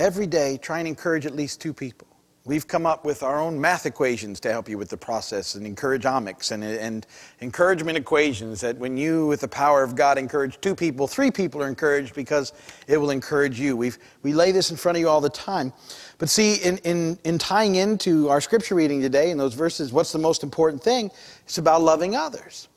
every 0.00 0.26
day 0.26 0.58
try 0.60 0.80
and 0.80 0.88
encourage 0.88 1.26
at 1.26 1.34
least 1.36 1.60
two 1.60 1.72
people. 1.72 2.08
We've 2.46 2.68
come 2.68 2.86
up 2.86 3.04
with 3.04 3.24
our 3.24 3.40
own 3.40 3.60
math 3.60 3.86
equations 3.86 4.38
to 4.40 4.52
help 4.52 4.68
you 4.68 4.78
with 4.78 4.88
the 4.88 4.96
process 4.96 5.56
and 5.56 5.66
encourageomics 5.66 6.52
and, 6.52 6.62
and 6.62 7.04
encouragement 7.40 7.98
equations 7.98 8.60
that 8.60 8.78
when 8.78 8.96
you, 8.96 9.26
with 9.26 9.40
the 9.40 9.48
power 9.48 9.82
of 9.82 9.96
God, 9.96 10.16
encourage 10.16 10.60
two 10.60 10.76
people, 10.76 11.08
three 11.08 11.32
people 11.32 11.60
are 11.60 11.66
encouraged 11.66 12.14
because 12.14 12.52
it 12.86 12.98
will 12.98 13.10
encourage 13.10 13.58
you. 13.58 13.76
We've, 13.76 13.98
we 14.22 14.32
lay 14.32 14.52
this 14.52 14.70
in 14.70 14.76
front 14.76 14.96
of 14.96 15.00
you 15.00 15.08
all 15.08 15.20
the 15.20 15.28
time. 15.28 15.72
But 16.18 16.28
see, 16.28 16.62
in, 16.62 16.78
in, 16.78 17.18
in 17.24 17.36
tying 17.36 17.74
into 17.74 18.28
our 18.28 18.40
scripture 18.40 18.76
reading 18.76 19.00
today 19.00 19.32
in 19.32 19.38
those 19.38 19.54
verses, 19.54 19.92
what's 19.92 20.12
the 20.12 20.20
most 20.20 20.44
important 20.44 20.80
thing? 20.80 21.10
It's 21.42 21.58
about 21.58 21.82
loving 21.82 22.14
others. 22.14 22.68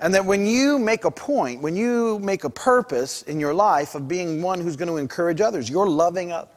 And 0.00 0.12
that 0.12 0.26
when 0.26 0.44
you 0.44 0.78
make 0.78 1.06
a 1.06 1.10
point, 1.10 1.62
when 1.62 1.76
you 1.76 2.18
make 2.18 2.44
a 2.44 2.50
purpose 2.50 3.22
in 3.22 3.40
your 3.40 3.54
life 3.54 3.94
of 3.94 4.06
being 4.06 4.42
one 4.42 4.60
who's 4.60 4.76
going 4.76 4.88
to 4.88 4.98
encourage 4.98 5.40
others, 5.40 5.70
you're 5.70 5.88
loving 5.88 6.30
others 6.30 6.50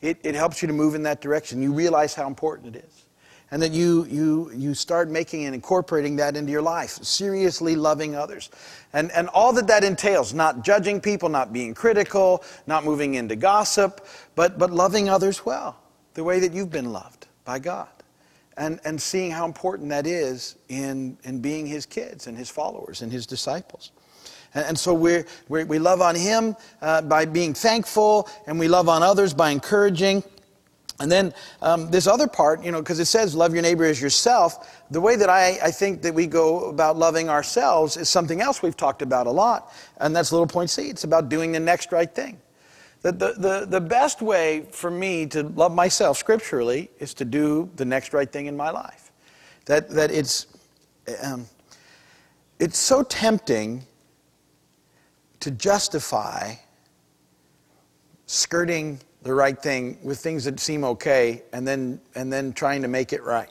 it, 0.00 0.18
it 0.22 0.34
helps 0.34 0.62
you 0.62 0.68
to 0.68 0.74
move 0.74 0.94
in 0.94 1.02
that 1.04 1.20
direction. 1.20 1.62
You 1.62 1.72
realize 1.72 2.14
how 2.14 2.26
important 2.26 2.76
it 2.76 2.84
is. 2.84 3.04
And 3.50 3.62
that 3.62 3.72
you, 3.72 4.04
you, 4.04 4.50
you 4.54 4.74
start 4.74 5.08
making 5.08 5.46
and 5.46 5.54
incorporating 5.54 6.16
that 6.16 6.36
into 6.36 6.52
your 6.52 6.60
life, 6.60 6.90
seriously 7.02 7.76
loving 7.76 8.14
others. 8.14 8.50
And, 8.92 9.10
and 9.12 9.26
all 9.28 9.54
that 9.54 9.66
that 9.68 9.84
entails, 9.84 10.34
not 10.34 10.62
judging 10.62 11.00
people, 11.00 11.30
not 11.30 11.50
being 11.50 11.72
critical, 11.72 12.44
not 12.66 12.84
moving 12.84 13.14
into 13.14 13.36
gossip, 13.36 14.06
but, 14.34 14.58
but 14.58 14.70
loving 14.70 15.08
others 15.08 15.46
well, 15.46 15.80
the 16.12 16.22
way 16.22 16.40
that 16.40 16.52
you've 16.52 16.70
been 16.70 16.92
loved 16.92 17.26
by 17.46 17.58
God. 17.58 17.88
And, 18.58 18.80
and 18.84 19.00
seeing 19.00 19.30
how 19.30 19.46
important 19.46 19.88
that 19.88 20.06
is 20.06 20.56
in, 20.68 21.16
in 21.24 21.40
being 21.40 21.64
His 21.64 21.86
kids 21.86 22.26
and 22.26 22.36
His 22.36 22.50
followers 22.50 23.00
and 23.00 23.10
His 23.10 23.24
disciples. 23.24 23.92
And, 24.54 24.78
so 24.78 24.94
we 24.94 25.24
we 25.48 25.78
love 25.78 26.00
on 26.00 26.14
Him 26.14 26.56
uh, 26.80 27.02
by 27.02 27.24
being 27.24 27.54
thankful, 27.54 28.28
and 28.46 28.58
we 28.58 28.68
love 28.68 28.88
on 28.88 29.02
others 29.02 29.34
by 29.34 29.50
encouraging. 29.50 30.22
And 31.00 31.12
then 31.12 31.32
um, 31.62 31.90
this 31.90 32.08
other 32.08 32.26
part, 32.26 32.64
you 32.64 32.72
know, 32.72 32.80
because 32.80 32.98
it 32.98 33.04
says 33.04 33.34
love 33.34 33.54
your 33.54 33.62
neighbor 33.62 33.84
as 33.84 34.00
yourself. 34.00 34.82
The 34.90 35.00
way 35.00 35.14
that 35.14 35.30
I, 35.30 35.58
I 35.62 35.70
think 35.70 36.02
that 36.02 36.12
we 36.12 36.26
go 36.26 36.70
about 36.70 36.96
loving 36.96 37.28
ourselves 37.28 37.96
is 37.96 38.08
something 38.08 38.40
else 38.40 38.62
we've 38.62 38.76
talked 38.76 39.02
about 39.02 39.26
a 39.26 39.30
lot, 39.30 39.72
and 39.98 40.14
that's 40.14 40.32
little 40.32 40.46
point 40.46 40.70
C. 40.70 40.88
It's 40.88 41.04
about 41.04 41.28
doing 41.28 41.52
the 41.52 41.60
next 41.60 41.92
right 41.92 42.12
thing. 42.12 42.40
The, 43.02 43.12
the, 43.12 43.32
the, 43.38 43.66
the 43.68 43.80
best 43.80 44.22
way 44.22 44.66
for 44.72 44.90
me 44.90 45.26
to 45.26 45.44
love 45.44 45.72
myself 45.72 46.18
scripturally 46.18 46.90
is 46.98 47.14
to 47.14 47.24
do 47.24 47.70
the 47.76 47.84
next 47.84 48.12
right 48.12 48.30
thing 48.30 48.46
in 48.46 48.56
my 48.56 48.70
life. 48.70 49.12
That, 49.66 49.88
that 49.90 50.10
it's, 50.10 50.48
um, 51.22 51.46
it's 52.58 52.78
so 52.78 53.04
tempting 53.04 53.84
to 55.40 55.50
justify 55.50 56.54
skirting 58.26 59.00
the 59.22 59.34
right 59.34 59.60
thing 59.60 59.98
with 60.02 60.18
things 60.18 60.44
that 60.44 60.60
seem 60.60 60.84
okay 60.84 61.42
and 61.52 61.66
then, 61.66 62.00
and 62.14 62.32
then 62.32 62.52
trying 62.52 62.82
to 62.82 62.88
make 62.88 63.12
it 63.12 63.22
right. 63.22 63.50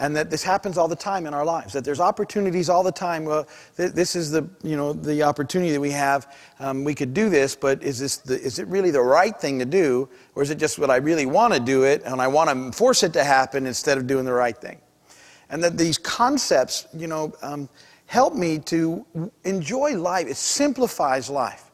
And 0.00 0.14
that 0.14 0.30
this 0.30 0.44
happens 0.44 0.78
all 0.78 0.86
the 0.86 0.96
time 0.96 1.26
in 1.26 1.34
our 1.34 1.44
lives. 1.44 1.72
That 1.72 1.84
there's 1.84 1.98
opportunities 1.98 2.68
all 2.68 2.84
the 2.84 2.92
time. 2.92 3.24
Well, 3.24 3.48
th- 3.76 3.90
this 3.92 4.14
is 4.14 4.30
the 4.30 4.48
you 4.62 4.76
know 4.76 4.92
the 4.92 5.24
opportunity 5.24 5.72
that 5.72 5.80
we 5.80 5.90
have. 5.90 6.36
Um, 6.60 6.84
we 6.84 6.94
could 6.94 7.12
do 7.12 7.28
this, 7.28 7.56
but 7.56 7.82
is 7.82 7.98
this 7.98 8.18
the, 8.18 8.40
is 8.40 8.60
it 8.60 8.68
really 8.68 8.92
the 8.92 9.02
right 9.02 9.36
thing 9.36 9.58
to 9.58 9.64
do, 9.64 10.08
or 10.36 10.42
is 10.44 10.50
it 10.50 10.58
just 10.58 10.78
what 10.78 10.88
I 10.88 10.96
really 10.96 11.26
want 11.26 11.52
to 11.52 11.58
do 11.58 11.82
it 11.82 12.02
and 12.04 12.20
I 12.20 12.28
want 12.28 12.48
to 12.48 12.78
force 12.78 13.02
it 13.02 13.12
to 13.14 13.24
happen 13.24 13.66
instead 13.66 13.98
of 13.98 14.06
doing 14.06 14.24
the 14.24 14.32
right 14.32 14.56
thing? 14.56 14.78
And 15.50 15.64
that 15.64 15.76
these 15.76 15.98
concepts, 15.98 16.86
you 16.96 17.08
know, 17.08 17.32
um, 17.42 17.68
help 18.08 18.34
me 18.34 18.58
to 18.58 19.06
enjoy 19.44 19.94
life. 19.94 20.26
It 20.26 20.38
simplifies 20.38 21.28
life 21.28 21.70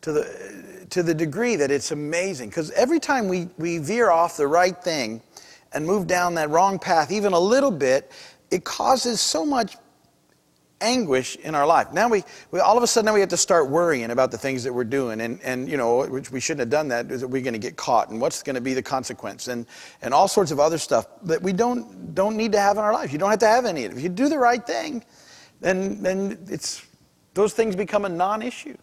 to 0.00 0.12
the, 0.12 0.86
to 0.90 1.02
the 1.02 1.14
degree 1.14 1.56
that 1.56 1.70
it's 1.70 1.90
amazing. 1.90 2.48
Because 2.48 2.70
every 2.70 2.98
time 2.98 3.28
we, 3.28 3.48
we 3.58 3.78
veer 3.78 4.10
off 4.10 4.38
the 4.38 4.46
right 4.46 4.76
thing 4.82 5.22
and 5.72 5.86
move 5.86 6.06
down 6.06 6.34
that 6.36 6.48
wrong 6.48 6.78
path, 6.78 7.12
even 7.12 7.34
a 7.34 7.38
little 7.38 7.70
bit, 7.70 8.10
it 8.50 8.64
causes 8.64 9.20
so 9.20 9.44
much 9.44 9.76
anguish 10.80 11.36
in 11.36 11.54
our 11.54 11.66
life. 11.66 11.92
Now 11.92 12.08
we, 12.08 12.24
we 12.50 12.60
all 12.60 12.78
of 12.78 12.82
a 12.82 12.86
sudden 12.86 13.06
now 13.06 13.14
we 13.14 13.20
have 13.20 13.28
to 13.28 13.36
start 13.36 13.68
worrying 13.68 14.10
about 14.10 14.30
the 14.30 14.38
things 14.38 14.64
that 14.64 14.72
we're 14.72 14.84
doing 14.84 15.20
and, 15.20 15.38
and 15.42 15.68
you 15.68 15.76
know, 15.76 16.06
which 16.06 16.30
we 16.30 16.40
shouldn't 16.40 16.60
have 16.60 16.70
done 16.70 16.88
that. 16.88 17.10
Is 17.10 17.20
that 17.20 17.28
we're 17.28 17.42
going 17.42 17.54
to 17.54 17.58
get 17.58 17.76
caught 17.76 18.08
and 18.08 18.20
what's 18.22 18.42
going 18.42 18.54
to 18.54 18.62
be 18.62 18.72
the 18.72 18.82
consequence 18.82 19.48
and, 19.48 19.66
and 20.00 20.14
all 20.14 20.28
sorts 20.28 20.50
of 20.50 20.60
other 20.60 20.78
stuff 20.78 21.06
that 21.24 21.42
we 21.42 21.52
don't, 21.52 22.14
don't 22.14 22.38
need 22.38 22.52
to 22.52 22.60
have 22.60 22.78
in 22.78 22.84
our 22.84 22.92
life. 22.92 23.12
You 23.12 23.18
don't 23.18 23.30
have 23.30 23.38
to 23.40 23.46
have 23.46 23.66
any 23.66 23.84
of 23.84 23.92
it. 23.92 23.98
If 23.98 24.02
you 24.02 24.08
do 24.08 24.30
the 24.30 24.38
right 24.38 24.66
thing, 24.66 25.04
then, 25.64 26.02
then 26.02 26.38
it's, 26.50 26.84
those 27.32 27.54
things 27.54 27.74
become 27.74 28.04
a 28.04 28.08
non 28.08 28.42
issue. 28.42 28.76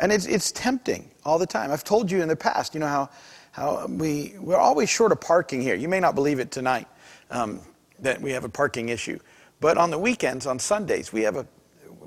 And 0.00 0.12
it's, 0.12 0.26
it's 0.26 0.50
tempting 0.52 1.10
all 1.24 1.38
the 1.38 1.46
time. 1.46 1.70
I've 1.70 1.84
told 1.84 2.10
you 2.10 2.20
in 2.20 2.28
the 2.28 2.36
past, 2.36 2.74
you 2.74 2.80
know, 2.80 2.86
how, 2.88 3.10
how 3.52 3.86
we, 3.86 4.34
we're 4.40 4.56
always 4.56 4.90
short 4.90 5.12
of 5.12 5.20
parking 5.20 5.62
here. 5.62 5.76
You 5.76 5.88
may 5.88 6.00
not 6.00 6.16
believe 6.16 6.40
it 6.40 6.50
tonight 6.50 6.88
um, 7.30 7.60
that 8.00 8.20
we 8.20 8.32
have 8.32 8.44
a 8.44 8.48
parking 8.48 8.88
issue. 8.88 9.18
But 9.60 9.78
on 9.78 9.90
the 9.90 9.98
weekends, 9.98 10.46
on 10.46 10.58
Sundays, 10.58 11.12
we 11.12 11.22
have 11.22 11.36
a, 11.36 11.46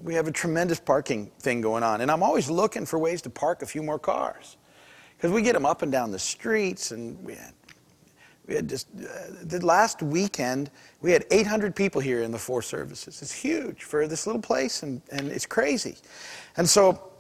we 0.03 0.13
have 0.15 0.27
a 0.27 0.31
tremendous 0.31 0.79
parking 0.79 1.31
thing 1.39 1.61
going 1.61 1.83
on. 1.83 2.01
And 2.01 2.11
I'm 2.11 2.23
always 2.23 2.49
looking 2.49 2.85
for 2.85 2.99
ways 2.99 3.21
to 3.23 3.29
park 3.29 3.61
a 3.61 3.65
few 3.65 3.83
more 3.83 3.99
cars. 3.99 4.57
Because 5.15 5.31
we 5.31 5.41
get 5.41 5.53
them 5.53 5.65
up 5.65 5.81
and 5.81 5.91
down 5.91 6.11
the 6.11 6.19
streets. 6.19 6.91
And 6.91 7.23
we 7.23 7.37
we 8.47 8.55
had 8.55 8.67
just, 8.67 8.87
uh, 8.97 9.07
the 9.43 9.63
last 9.65 10.01
weekend, 10.01 10.71
we 11.01 11.11
had 11.11 11.25
800 11.31 11.75
people 11.75 12.01
here 12.01 12.23
in 12.23 12.31
the 12.31 12.37
four 12.37 12.61
services. 12.61 13.21
It's 13.21 13.31
huge 13.31 13.83
for 13.83 14.07
this 14.07 14.25
little 14.25 14.41
place, 14.41 14.83
and, 14.83 15.01
and 15.11 15.29
it's 15.29 15.45
crazy. 15.45 15.97
And 16.57 16.67
so 16.67 17.11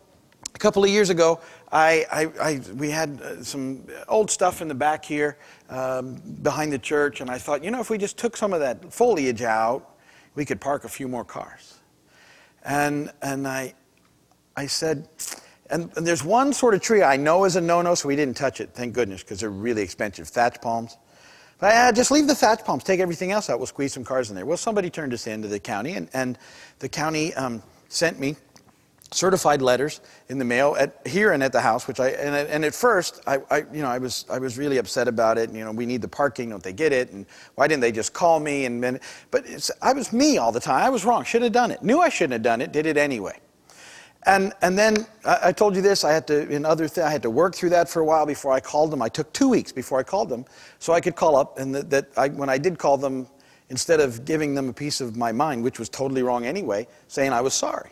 a 0.53 0.57
couple 0.57 0.83
of 0.83 0.89
years 0.89 1.09
ago, 1.09 1.39
I, 1.71 2.05
I, 2.11 2.31
I, 2.41 2.61
we 2.75 2.89
had 2.89 3.21
uh, 3.21 3.43
some 3.43 3.85
old 4.07 4.29
stuff 4.29 4.61
in 4.61 4.67
the 4.67 4.75
back 4.75 5.05
here 5.05 5.37
um, 5.69 6.15
behind 6.41 6.73
the 6.73 6.79
church, 6.79 7.21
and 7.21 7.29
I 7.29 7.37
thought, 7.37 7.63
you 7.63 7.71
know, 7.71 7.79
if 7.79 7.89
we 7.89 7.97
just 7.97 8.17
took 8.17 8.35
some 8.35 8.53
of 8.53 8.59
that 8.59 8.93
foliage 8.93 9.41
out, 9.41 9.95
we 10.35 10.45
could 10.45 10.59
park 10.59 10.85
a 10.85 10.89
few 10.89 11.07
more 11.07 11.23
cars. 11.23 11.79
And, 12.63 13.11
and 13.21 13.47
I, 13.47 13.73
I 14.55 14.65
said, 14.67 15.07
and, 15.69 15.89
and 15.95 16.05
there's 16.05 16.23
one 16.23 16.51
sort 16.51 16.73
of 16.73 16.81
tree 16.81 17.01
I 17.01 17.15
know 17.15 17.45
is 17.45 17.55
a 17.55 17.61
no 17.61 17.81
no, 17.81 17.95
so 17.95 18.07
we 18.07 18.15
didn't 18.15 18.35
touch 18.35 18.59
it, 18.59 18.71
thank 18.73 18.93
goodness, 18.93 19.23
because 19.23 19.39
they're 19.39 19.49
really 19.49 19.81
expensive 19.81 20.27
thatch 20.27 20.61
palms. 20.61 20.97
Uh, 21.61 21.91
just 21.91 22.09
leave 22.09 22.27
the 22.27 22.33
thatch 22.33 22.65
palms, 22.65 22.83
take 22.83 22.99
everything 22.99 23.31
else 23.31 23.49
out, 23.49 23.59
we'll 23.59 23.67
squeeze 23.67 23.93
some 23.93 24.03
cars 24.03 24.29
in 24.29 24.35
there. 24.35 24.45
Well, 24.45 24.57
somebody 24.57 24.89
turned 24.89 25.13
us 25.13 25.27
into 25.27 25.47
the 25.47 25.59
county, 25.59 25.93
and, 25.93 26.09
and 26.13 26.37
the 26.79 26.89
county 26.89 27.33
um, 27.35 27.61
sent 27.87 28.19
me 28.19 28.35
certified 29.11 29.61
letters 29.61 30.01
in 30.29 30.39
the 30.39 30.45
mail 30.45 30.75
at 30.79 31.05
here 31.05 31.33
and 31.33 31.43
at 31.43 31.51
the 31.51 31.59
house 31.59 31.85
which 31.85 31.99
i 31.99 32.11
and, 32.11 32.33
and 32.33 32.63
at 32.63 32.73
first 32.73 33.19
I, 33.27 33.39
I, 33.51 33.57
you 33.73 33.81
know 33.81 33.89
i 33.89 33.97
was 33.97 34.25
i 34.29 34.39
was 34.39 34.57
really 34.57 34.77
upset 34.77 35.09
about 35.09 35.37
it 35.37 35.51
you 35.51 35.65
know 35.65 35.71
we 35.73 35.85
need 35.85 36.01
the 36.01 36.07
parking 36.07 36.49
don't 36.49 36.63
they 36.63 36.71
get 36.71 36.93
it? 36.93 37.11
And 37.11 37.25
why 37.55 37.67
didn't 37.67 37.81
they 37.81 37.91
just 37.91 38.13
call 38.13 38.39
me? 38.39 38.63
And 38.63 38.81
then 38.81 39.01
but 39.29 39.43
i 39.81 39.91
was 39.91 40.13
me 40.13 40.37
all 40.37 40.53
the 40.53 40.61
time. 40.61 40.81
I 40.81 40.89
was 40.89 41.03
wrong. 41.03 41.25
Should 41.25 41.41
have 41.41 41.51
done 41.51 41.71
it. 41.71 41.83
Knew 41.83 41.99
i 41.99 42.07
shouldn't 42.07 42.33
have 42.33 42.41
done 42.41 42.61
it. 42.61 42.71
Did 42.71 42.85
it 42.85 42.95
anyway 42.95 43.37
and 44.25 44.53
and 44.61 44.77
then 44.77 45.05
i, 45.25 45.39
I 45.45 45.51
told 45.51 45.75
you 45.75 45.81
this 45.81 46.03
i 46.03 46.11
had 46.13 46.27
to 46.27 46.49
in 46.49 46.65
other 46.65 46.87
th- 46.87 47.05
i 47.05 47.11
had 47.11 47.23
to 47.23 47.29
work 47.29 47.55
through 47.55 47.71
that 47.71 47.89
for 47.89 48.01
a 48.01 48.05
while 48.05 48.25
before 48.25 48.53
i 48.53 48.59
called 48.59 48.91
them 48.91 49.01
i 49.01 49.09
took 49.09 49.31
two 49.33 49.49
weeks 49.49 49.71
before 49.71 49.99
i 49.99 50.03
called 50.03 50.29
them 50.29 50.45
so 50.79 50.93
i 50.93 51.01
could 51.01 51.15
call 51.15 51.35
up 51.35 51.59
and 51.59 51.75
that, 51.75 51.89
that 51.91 52.09
I, 52.17 52.29
when 52.29 52.49
i 52.49 52.57
did 52.57 52.77
call 52.79 52.97
them 52.97 53.27
instead 53.69 53.99
of 53.99 54.25
giving 54.25 54.55
them 54.55 54.69
a 54.69 54.73
piece 54.73 55.01
of 55.01 55.17
my 55.17 55.31
mind 55.31 55.63
which 55.63 55.79
was 55.79 55.89
totally 55.89 56.23
wrong 56.23 56.45
anyway 56.45 56.87
saying 57.07 57.33
i 57.33 57.41
was 57.41 57.53
sorry 57.53 57.91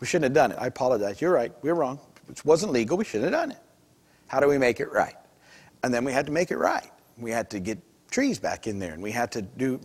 we 0.00 0.06
shouldn't 0.08 0.24
have 0.24 0.34
done 0.34 0.52
it. 0.52 0.58
I 0.60 0.66
apologize. 0.66 1.20
You're 1.20 1.32
right. 1.32 1.52
We're 1.62 1.74
wrong. 1.74 2.00
It 2.28 2.44
wasn't 2.44 2.72
legal. 2.72 2.98
We 2.98 3.04
shouldn't 3.04 3.32
have 3.32 3.40
done 3.40 3.52
it. 3.52 3.58
How 4.28 4.40
do 4.40 4.48
we 4.48 4.58
make 4.58 4.80
it 4.80 4.92
right? 4.92 5.14
And 5.84 5.94
then 5.94 6.04
we 6.04 6.12
had 6.12 6.26
to 6.26 6.32
make 6.32 6.50
it 6.50 6.58
right. 6.58 6.90
We 7.18 7.30
had 7.30 7.48
to 7.50 7.60
get 7.60 7.78
trees 8.10 8.38
back 8.38 8.66
in 8.66 8.80
there, 8.80 8.94
and 8.94 9.02
we 9.02 9.12
had 9.12 9.32
to 9.32 9.42
do, 9.42 9.80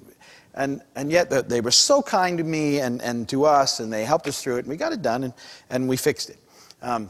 and, 0.58 0.82
and 0.96 1.10
yet 1.12 1.30
they 1.48 1.62
were 1.62 1.72
so 1.72 2.02
kind 2.02 2.38
to 2.38 2.44
me 2.44 2.80
and, 2.80 3.02
and 3.02 3.30
to 3.30 3.46
us, 3.46 3.80
and 3.80 3.92
they 3.92 4.04
helped 4.04 4.28
us 4.28 4.42
through 4.42 4.58
it, 4.58 4.60
and 4.60 4.68
we 4.68 4.76
got 4.76 4.92
it 4.92 5.02
done, 5.02 5.24
and, 5.24 5.34
and 5.70 5.88
we 5.88 5.96
fixed 5.96 6.30
it. 6.30 6.38
Um, 6.82 7.10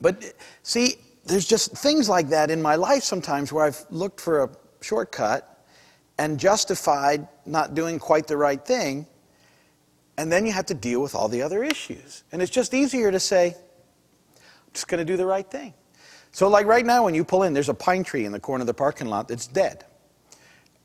but 0.00 0.32
see, 0.62 0.94
there's 1.26 1.46
just 1.46 1.72
things 1.72 2.08
like 2.08 2.28
that 2.30 2.50
in 2.50 2.62
my 2.62 2.76
life 2.76 3.02
sometimes 3.02 3.52
where 3.52 3.64
I've 3.64 3.84
looked 3.90 4.20
for 4.20 4.44
a 4.44 4.50
shortcut 4.80 5.66
and 6.18 6.38
justified 6.40 7.28
not 7.46 7.74
doing 7.74 7.98
quite 7.98 8.26
the 8.26 8.36
right 8.36 8.64
thing 8.64 9.06
and 10.18 10.30
then 10.30 10.44
you 10.46 10.52
have 10.52 10.66
to 10.66 10.74
deal 10.74 11.00
with 11.00 11.14
all 11.14 11.28
the 11.28 11.42
other 11.42 11.64
issues. 11.64 12.24
And 12.32 12.42
it's 12.42 12.50
just 12.50 12.74
easier 12.74 13.10
to 13.10 13.20
say, 13.20 13.56
I'm 13.56 14.72
just 14.72 14.88
going 14.88 14.98
to 14.98 15.04
do 15.04 15.16
the 15.16 15.26
right 15.26 15.50
thing. 15.50 15.74
So, 16.32 16.48
like 16.48 16.66
right 16.66 16.84
now, 16.84 17.04
when 17.04 17.14
you 17.14 17.24
pull 17.24 17.42
in, 17.42 17.52
there's 17.52 17.68
a 17.68 17.74
pine 17.74 18.04
tree 18.04 18.24
in 18.24 18.32
the 18.32 18.40
corner 18.40 18.62
of 18.62 18.66
the 18.66 18.74
parking 18.74 19.08
lot 19.08 19.28
that's 19.28 19.46
dead. 19.46 19.84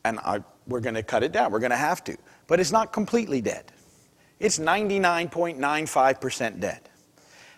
And 0.03 0.19
I, 0.19 0.43
we're 0.67 0.81
going 0.81 0.95
to 0.95 1.03
cut 1.03 1.23
it 1.23 1.31
down. 1.31 1.51
We're 1.51 1.59
going 1.59 1.71
to 1.71 1.77
have 1.77 2.03
to. 2.05 2.17
But 2.47 2.59
it's 2.59 2.71
not 2.71 2.93
completely 2.93 3.41
dead, 3.41 3.71
it's 4.39 4.59
99.95% 4.59 6.59
dead. 6.59 6.81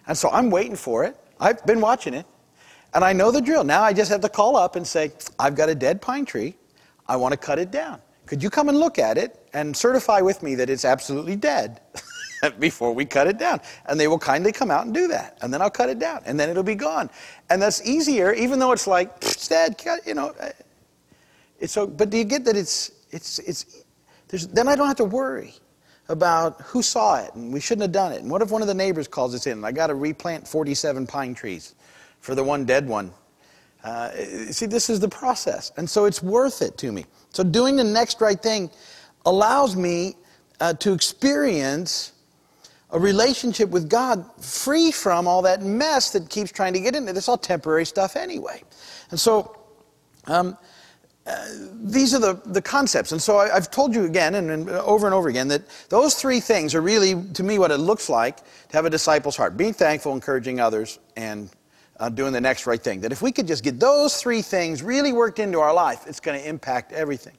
And 0.08 0.18
so 0.18 0.30
I'm 0.30 0.50
waiting 0.50 0.76
for 0.76 1.04
it. 1.04 1.16
I've 1.40 1.66
been 1.66 1.82
watching 1.82 2.14
it. 2.14 2.26
And 2.94 3.04
I 3.04 3.14
know 3.14 3.32
the 3.32 3.42
drill. 3.42 3.64
Now 3.64 3.84
I 3.84 3.94
just 3.94 4.10
have 4.10 4.22
to 4.22 4.30
call 4.30 4.56
up 4.56 4.76
and 4.76 4.88
say, 4.88 5.12
I've 5.38 5.56
got 5.56 5.70
a 5.70 5.76
dead 5.76 6.02
pine 6.02 6.26
tree. 6.26 6.56
I 7.08 7.16
want 7.16 7.34
to 7.34 7.38
cut 7.38 7.60
it 7.60 7.70
down. 7.70 8.02
Could 8.26 8.44
you 8.44 8.50
come 8.50 8.70
and 8.70 8.80
look 8.80 9.00
at 9.00 9.18
it 9.18 9.40
and 9.54 9.76
certify 9.76 10.22
with 10.22 10.44
me 10.44 10.56
that 10.56 10.70
it's 10.70 10.86
absolutely 10.86 11.36
dead 11.36 11.82
before 12.60 12.94
we 12.94 13.06
cut 13.06 13.28
it 13.28 13.38
down? 13.38 13.62
And 13.86 14.00
they 14.00 14.08
will 14.08 14.20
kindly 14.20 14.52
come 14.52 14.72
out 14.72 14.86
and 14.86 14.94
do 14.94 15.08
that. 15.08 15.38
And 15.42 15.54
then 15.54 15.62
I'll 15.62 15.70
cut 15.70 15.90
it 15.90 16.00
down. 16.00 16.22
And 16.26 16.40
then 16.40 16.50
it'll 16.50 16.64
be 16.64 16.76
gone. 16.76 17.10
And 17.50 17.62
that's 17.62 17.86
easier, 17.88 18.34
even 18.34 18.60
though 18.60 18.72
it's 18.72 18.88
like, 18.88 19.12
it's 19.22 19.48
dead, 19.48 19.82
you 20.06 20.14
know. 20.14 20.34
Uh, 20.40 20.50
it's 21.60 21.74
so, 21.74 21.86
but 21.86 22.10
do 22.10 22.18
you 22.18 22.24
get 22.24 22.46
that 22.46 22.56
it's, 22.56 22.92
it's, 23.12 23.40
it's, 23.40 23.86
then 24.48 24.68
I 24.68 24.76
don't 24.76 24.88
have 24.88 24.98
to 24.98 25.06
worry 25.06 25.54
about 26.08 26.62
who 26.62 26.82
saw 26.82 27.22
it 27.22 27.34
and 27.36 27.54
we 27.54 27.60
shouldn't 27.60 27.84
have 27.84 27.92
done 27.92 28.12
it. 28.12 28.22
And 28.22 28.30
what 28.30 28.42
if 28.42 28.52
one 28.52 28.62
of 28.62 28.68
the 28.68 28.74
neighbors 28.74 29.08
calls 29.08 29.34
us 29.36 29.46
in 29.46 29.54
and 29.54 29.66
I 29.66 29.72
got 29.72 29.88
to 29.88 29.96
replant 29.96 30.48
47 30.48 31.08
pine 31.08 31.34
trees 31.34 31.76
for 32.20 32.36
the 32.36 32.44
one 32.44 32.66
dead 32.66 32.88
one? 32.88 33.12
Uh, 33.84 34.12
see, 34.52 34.66
this 34.66 34.90
is 34.90 35.00
the 35.00 35.08
process. 35.08 35.72
And 35.78 35.90
so 35.90 36.06
it's 36.06 36.22
worth 36.22 36.62
it 36.62 36.78
to 36.80 36.92
me. 36.92 37.06
So, 37.32 37.44
doing 37.44 37.76
the 37.76 37.84
next 37.84 38.20
right 38.20 38.42
thing 38.42 38.70
allows 39.26 39.76
me 39.76 40.16
uh, 40.60 40.74
to 40.74 40.94
experience 40.94 42.14
a 42.92 43.00
relationship 43.00 43.70
with 43.70 43.90
God 43.90 44.26
free 44.44 44.92
from 44.92 45.28
all 45.28 45.44
that 45.44 45.62
mess 45.62 46.12
that 46.12 46.30
keeps 46.30 46.52
trying 46.52 46.74
to 46.74 46.80
get 46.80 46.96
in 46.96 47.06
there. 47.06 47.16
It's 47.16 47.30
all 47.30 47.38
temporary 47.38 47.86
stuff 47.86 48.16
anyway. 48.16 48.64
And 49.12 49.20
so, 49.20 49.56
um, 50.26 50.58
these 51.82 52.14
are 52.14 52.20
the, 52.20 52.34
the 52.46 52.62
concepts. 52.62 53.12
And 53.12 53.22
so 53.22 53.38
I, 53.38 53.54
have 53.54 53.72
told 53.72 53.94
you 53.94 54.06
again 54.06 54.36
and, 54.36 54.52
and, 54.52 54.70
over 54.70 55.06
and 55.08 55.14
over 55.14 55.30
again 55.30 55.48
that 55.50 55.64
those 55.90 56.16
three 56.16 56.40
things 56.40 56.76
are 56.76 56.82
really, 56.82 57.22
to 57.34 57.44
me, 57.44 57.60
what 57.60 57.72
it 57.72 57.78
looks 57.78 58.10
like 58.10 58.38
to 58.38 58.74
have 58.74 58.86
a 58.86 58.90
disciple's 58.90 59.36
heart 59.36 59.58
being 59.58 59.74
thankful, 59.74 60.14
encouraging 60.14 60.60
others, 60.60 61.00
and 61.16 61.50
uh, 62.00 62.10
doing 62.10 62.34
the 62.34 62.42
next 62.42 62.68
right 62.68 62.82
thing. 62.82 63.02
That 63.02 63.12
if 63.12 63.22
we 63.22 63.32
could 63.32 63.48
just 63.48 63.64
get 63.64 63.80
those 63.80 64.22
three 64.22 64.42
things 64.42 64.84
really 64.84 65.14
worked 65.14 65.40
into 65.40 65.60
our 65.60 65.74
life, 65.74 66.06
it's 66.08 66.20
going 66.20 66.40
to 66.40 66.48
impact 66.48 66.92
everything. 66.94 67.38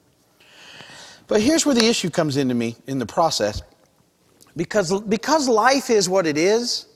But 1.27 1.41
here's 1.41 1.65
where 1.65 1.75
the 1.75 1.87
issue 1.87 2.11
comes 2.11 2.37
into 2.37 2.55
me 2.55 2.77
in 2.87 2.99
the 2.99 3.07
process. 3.07 3.63
Because, 4.57 5.01
because 5.03 5.49
life 5.49 5.89
is 5.89 6.09
what 6.09 6.27
it 6.27 6.37
is, 6.37 6.87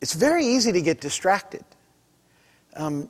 it's 0.00 0.12
very 0.12 0.44
easy 0.44 0.72
to 0.72 0.82
get 0.82 1.00
distracted. 1.00 1.64
Um, 2.74 3.08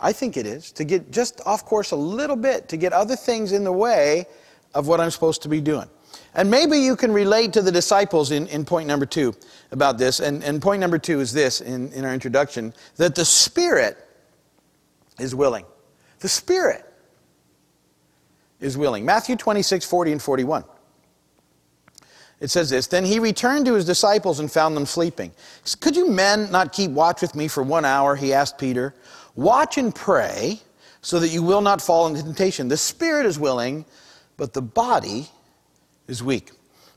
I 0.00 0.12
think 0.12 0.36
it 0.36 0.46
is, 0.46 0.72
to 0.72 0.84
get 0.84 1.10
just 1.10 1.40
off 1.44 1.64
course 1.64 1.90
a 1.90 1.96
little 1.96 2.36
bit, 2.36 2.68
to 2.68 2.76
get 2.76 2.92
other 2.92 3.16
things 3.16 3.52
in 3.52 3.64
the 3.64 3.72
way 3.72 4.26
of 4.74 4.88
what 4.88 5.00
I'm 5.00 5.10
supposed 5.10 5.42
to 5.42 5.48
be 5.48 5.60
doing. 5.60 5.88
And 6.34 6.50
maybe 6.50 6.78
you 6.78 6.96
can 6.96 7.12
relate 7.12 7.52
to 7.54 7.62
the 7.62 7.72
disciples 7.72 8.30
in, 8.30 8.46
in 8.48 8.64
point 8.64 8.86
number 8.86 9.06
two 9.06 9.34
about 9.72 9.98
this. 9.98 10.20
And, 10.20 10.42
and 10.44 10.62
point 10.62 10.80
number 10.80 10.98
two 10.98 11.20
is 11.20 11.32
this 11.32 11.60
in, 11.60 11.92
in 11.92 12.04
our 12.04 12.14
introduction 12.14 12.72
that 12.96 13.14
the 13.14 13.24
Spirit 13.24 13.98
is 15.18 15.34
willing. 15.34 15.64
The 16.20 16.28
Spirit 16.28 16.84
is 18.60 18.78
willing. 18.78 19.04
Matthew 19.04 19.36
26, 19.36 19.84
40 19.84 20.12
and 20.12 20.22
41. 20.22 20.64
It 22.40 22.48
says 22.48 22.70
this 22.70 22.86
Then 22.86 23.04
he 23.04 23.18
returned 23.18 23.66
to 23.66 23.74
his 23.74 23.84
disciples 23.84 24.40
and 24.40 24.50
found 24.50 24.76
them 24.76 24.86
sleeping. 24.86 25.32
Could 25.80 25.96
you 25.96 26.10
men 26.10 26.50
not 26.50 26.72
keep 26.72 26.90
watch 26.90 27.22
with 27.22 27.34
me 27.34 27.48
for 27.48 27.62
one 27.62 27.84
hour? 27.84 28.16
He 28.16 28.32
asked 28.32 28.58
Peter. 28.58 28.94
Watch 29.40 29.78
and 29.78 29.94
pray 29.94 30.60
so 31.00 31.18
that 31.18 31.28
you 31.28 31.42
will 31.42 31.62
not 31.62 31.80
fall 31.80 32.06
into 32.06 32.22
temptation. 32.22 32.68
The 32.68 32.76
spirit 32.76 33.24
is 33.24 33.38
willing, 33.38 33.86
but 34.36 34.52
the 34.52 34.60
body 34.60 35.30
is 36.08 36.22
weak. 36.22 36.50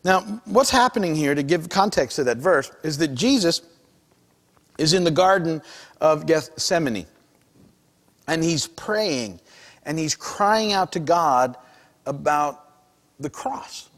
Now, 0.03 0.19
what's 0.43 0.69
happening 0.69 1.15
here, 1.15 1.33
to 1.35 1.41
give 1.41 1.69
context 1.69 2.17
to 2.17 2.25
that 2.25 2.39
verse, 2.39 2.69
is 2.83 2.97
that 2.97 3.15
Jesus 3.15 3.61
is 4.77 4.91
in 4.91 5.05
the 5.05 5.11
Garden 5.11 5.61
of 6.01 6.25
Gethsemane. 6.25 7.05
And 8.27 8.43
he's 8.43 8.67
praying 8.67 9.39
and 9.85 9.97
he's 9.97 10.13
crying 10.13 10.73
out 10.73 10.91
to 10.91 10.99
God 10.99 11.55
about 12.05 12.71
the 13.21 13.29
cross 13.29 13.89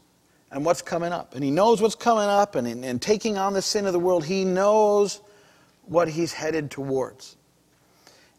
and 0.52 0.64
what's 0.64 0.82
coming 0.82 1.12
up. 1.12 1.34
And 1.34 1.42
he 1.42 1.50
knows 1.50 1.82
what's 1.82 1.96
coming 1.96 2.28
up 2.28 2.54
and 2.54 2.68
in, 2.68 2.84
in 2.84 3.00
taking 3.00 3.38
on 3.38 3.54
the 3.54 3.62
sin 3.62 3.86
of 3.86 3.92
the 3.92 3.98
world, 3.98 4.24
he 4.24 4.44
knows 4.44 5.20
what 5.86 6.08
he's 6.08 6.32
headed 6.32 6.70
towards. 6.70 7.35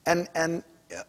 And, 0.07 0.27
and 0.33 0.63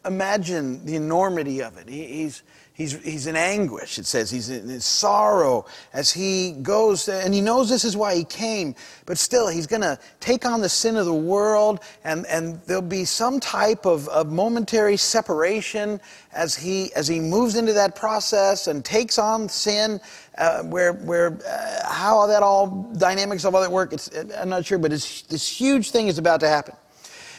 imagine 0.04 0.84
the 0.84 0.96
enormity 0.96 1.62
of 1.62 1.78
it. 1.78 1.88
He, 1.88 2.04
he's, 2.04 2.42
He's, 2.78 2.92
he's 3.02 3.26
in 3.26 3.34
anguish, 3.34 3.98
it 3.98 4.06
says. 4.06 4.30
He's 4.30 4.50
in 4.50 4.80
sorrow 4.80 5.66
as 5.92 6.12
he 6.12 6.52
goes, 6.62 7.08
and 7.08 7.34
he 7.34 7.40
knows 7.40 7.68
this 7.68 7.84
is 7.84 7.96
why 7.96 8.14
he 8.14 8.22
came, 8.22 8.76
but 9.04 9.18
still, 9.18 9.48
he's 9.48 9.66
going 9.66 9.82
to 9.82 9.98
take 10.20 10.46
on 10.46 10.60
the 10.60 10.68
sin 10.68 10.96
of 10.96 11.04
the 11.04 11.12
world, 11.12 11.80
and, 12.04 12.24
and 12.26 12.62
there'll 12.66 12.80
be 12.80 13.04
some 13.04 13.40
type 13.40 13.84
of, 13.84 14.06
of 14.10 14.30
momentary 14.30 14.96
separation 14.96 16.00
as 16.32 16.54
he, 16.54 16.94
as 16.94 17.08
he 17.08 17.18
moves 17.18 17.56
into 17.56 17.72
that 17.72 17.96
process 17.96 18.68
and 18.68 18.84
takes 18.84 19.18
on 19.18 19.48
sin, 19.48 20.00
uh, 20.36 20.62
where, 20.62 20.92
where 20.92 21.36
uh, 21.48 21.92
how 21.92 22.28
that 22.28 22.44
all 22.44 22.88
dynamics 22.96 23.44
of 23.44 23.56
all 23.56 23.60
that 23.60 23.72
work, 23.72 23.92
it's, 23.92 24.08
I'm 24.36 24.50
not 24.50 24.64
sure, 24.64 24.78
but 24.78 24.92
this 24.92 25.48
huge 25.48 25.90
thing 25.90 26.06
is 26.06 26.18
about 26.18 26.38
to 26.38 26.48
happen. 26.48 26.76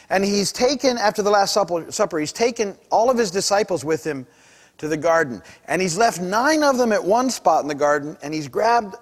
And 0.10 0.26
he's 0.26 0.52
taken, 0.52 0.98
after 0.98 1.22
the 1.22 1.30
Last 1.30 1.54
Supper, 1.54 2.20
he's 2.20 2.34
taken 2.34 2.78
all 2.92 3.10
of 3.10 3.18
his 3.18 3.30
disciples 3.30 3.86
with 3.86 4.04
him 4.04 4.26
to 4.80 4.88
the 4.88 4.98
garden. 4.98 5.42
And 5.68 5.82
he's 5.82 5.98
left 5.98 6.20
nine 6.20 6.64
of 6.64 6.78
them 6.78 6.92
at 6.92 7.04
one 7.04 7.30
spot 7.30 7.62
in 7.62 7.68
the 7.68 7.76
garden, 7.76 8.18
and 8.24 8.34
he's 8.34 8.48
grabbed 8.48 8.96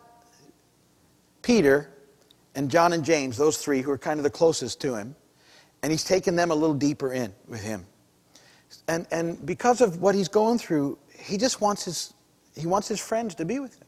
Peter 1.42 1.90
and 2.56 2.70
John 2.70 2.92
and 2.92 3.06
James, 3.06 3.38
those 3.38 3.58
three 3.58 3.82
who 3.82 3.92
are 3.92 3.98
kind 3.98 4.20
of 4.20 4.24
the 4.24 4.30
closest 4.30 4.82
to 4.82 4.96
him, 4.96 5.16
and 5.82 5.92
he's 5.92 6.04
taken 6.04 6.36
them 6.36 6.52
a 6.52 6.56
little 6.56 6.76
deeper 6.76 7.14
in 7.14 7.34
with 7.48 7.64
him. 7.64 7.86
And, 8.88 9.08
and 9.12 9.46
because 9.46 9.80
of 9.80 10.02
what 10.02 10.16
he's 10.16 10.28
going 10.28 10.58
through, 10.58 10.98
he 11.18 11.38
just 11.38 11.62
wants 11.62 11.86
his, 11.86 12.14
he 12.56 12.68
wants 12.68 12.88
his 12.88 13.00
friends 13.00 13.36
to 13.36 13.46
be 13.46 13.60
with 13.60 13.78
him. 13.78 13.87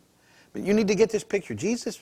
But 0.53 0.63
you 0.63 0.73
need 0.73 0.87
to 0.87 0.95
get 0.95 1.09
this 1.09 1.23
picture. 1.23 1.53
Jesus 1.53 2.01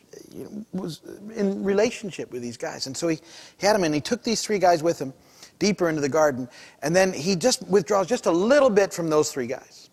was 0.71 1.01
in 1.35 1.63
relationship 1.63 2.31
with 2.31 2.41
these 2.41 2.57
guys. 2.57 2.87
And 2.87 2.95
so 2.95 3.07
he, 3.09 3.19
he 3.57 3.65
had 3.65 3.75
them, 3.75 3.83
and 3.83 3.93
he 3.93 4.01
took 4.01 4.23
these 4.23 4.41
three 4.41 4.59
guys 4.59 4.81
with 4.81 4.99
him 4.99 5.13
deeper 5.59 5.89
into 5.89 6.01
the 6.01 6.09
garden. 6.09 6.47
And 6.81 6.95
then 6.95 7.13
he 7.13 7.35
just 7.35 7.67
withdraws 7.67 8.07
just 8.07 8.25
a 8.25 8.31
little 8.31 8.69
bit 8.69 8.93
from 8.93 9.09
those 9.09 9.31
three 9.31 9.47
guys. 9.47 9.89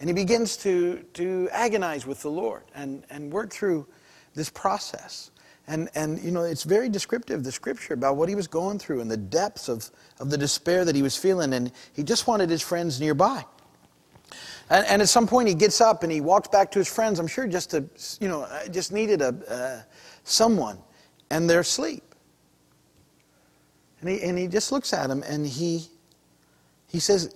And 0.00 0.08
he 0.08 0.14
begins 0.14 0.56
to, 0.58 1.04
to 1.14 1.48
agonize 1.52 2.06
with 2.06 2.20
the 2.22 2.30
Lord 2.30 2.62
and, 2.74 3.04
and 3.10 3.32
work 3.32 3.52
through 3.52 3.86
this 4.34 4.50
process. 4.50 5.30
And, 5.66 5.88
and, 5.94 6.22
you 6.22 6.30
know, 6.30 6.42
it's 6.42 6.64
very 6.64 6.88
descriptive, 6.88 7.44
the 7.44 7.52
scripture, 7.52 7.94
about 7.94 8.16
what 8.16 8.28
he 8.28 8.34
was 8.34 8.48
going 8.48 8.78
through 8.78 9.00
and 9.00 9.10
the 9.10 9.16
depths 9.16 9.68
of, 9.68 9.90
of 10.20 10.30
the 10.30 10.36
despair 10.36 10.84
that 10.84 10.94
he 10.94 11.02
was 11.02 11.16
feeling. 11.16 11.54
And 11.54 11.72
he 11.92 12.02
just 12.02 12.26
wanted 12.26 12.50
his 12.50 12.60
friends 12.60 13.00
nearby. 13.00 13.44
And, 14.70 14.86
and, 14.86 15.02
at 15.02 15.08
some 15.08 15.26
point, 15.26 15.48
he 15.48 15.54
gets 15.54 15.80
up 15.80 16.02
and 16.02 16.10
he 16.10 16.20
walks 16.20 16.48
back 16.48 16.70
to 16.72 16.78
his 16.78 16.88
friends. 16.88 17.18
I'm 17.18 17.26
sure 17.26 17.46
just 17.46 17.70
to, 17.70 17.84
you 18.20 18.28
know, 18.28 18.48
just 18.70 18.92
needed 18.92 19.20
a 19.20 19.28
uh, 19.48 19.82
someone, 20.24 20.78
and 21.30 21.48
they're 21.48 21.60
asleep. 21.60 22.02
And 24.00 24.08
he, 24.08 24.22
and 24.22 24.38
he 24.38 24.46
just 24.46 24.72
looks 24.72 24.92
at 24.92 25.10
him 25.10 25.22
and 25.26 25.46
he, 25.46 25.86
he 26.86 26.98
says, 26.98 27.34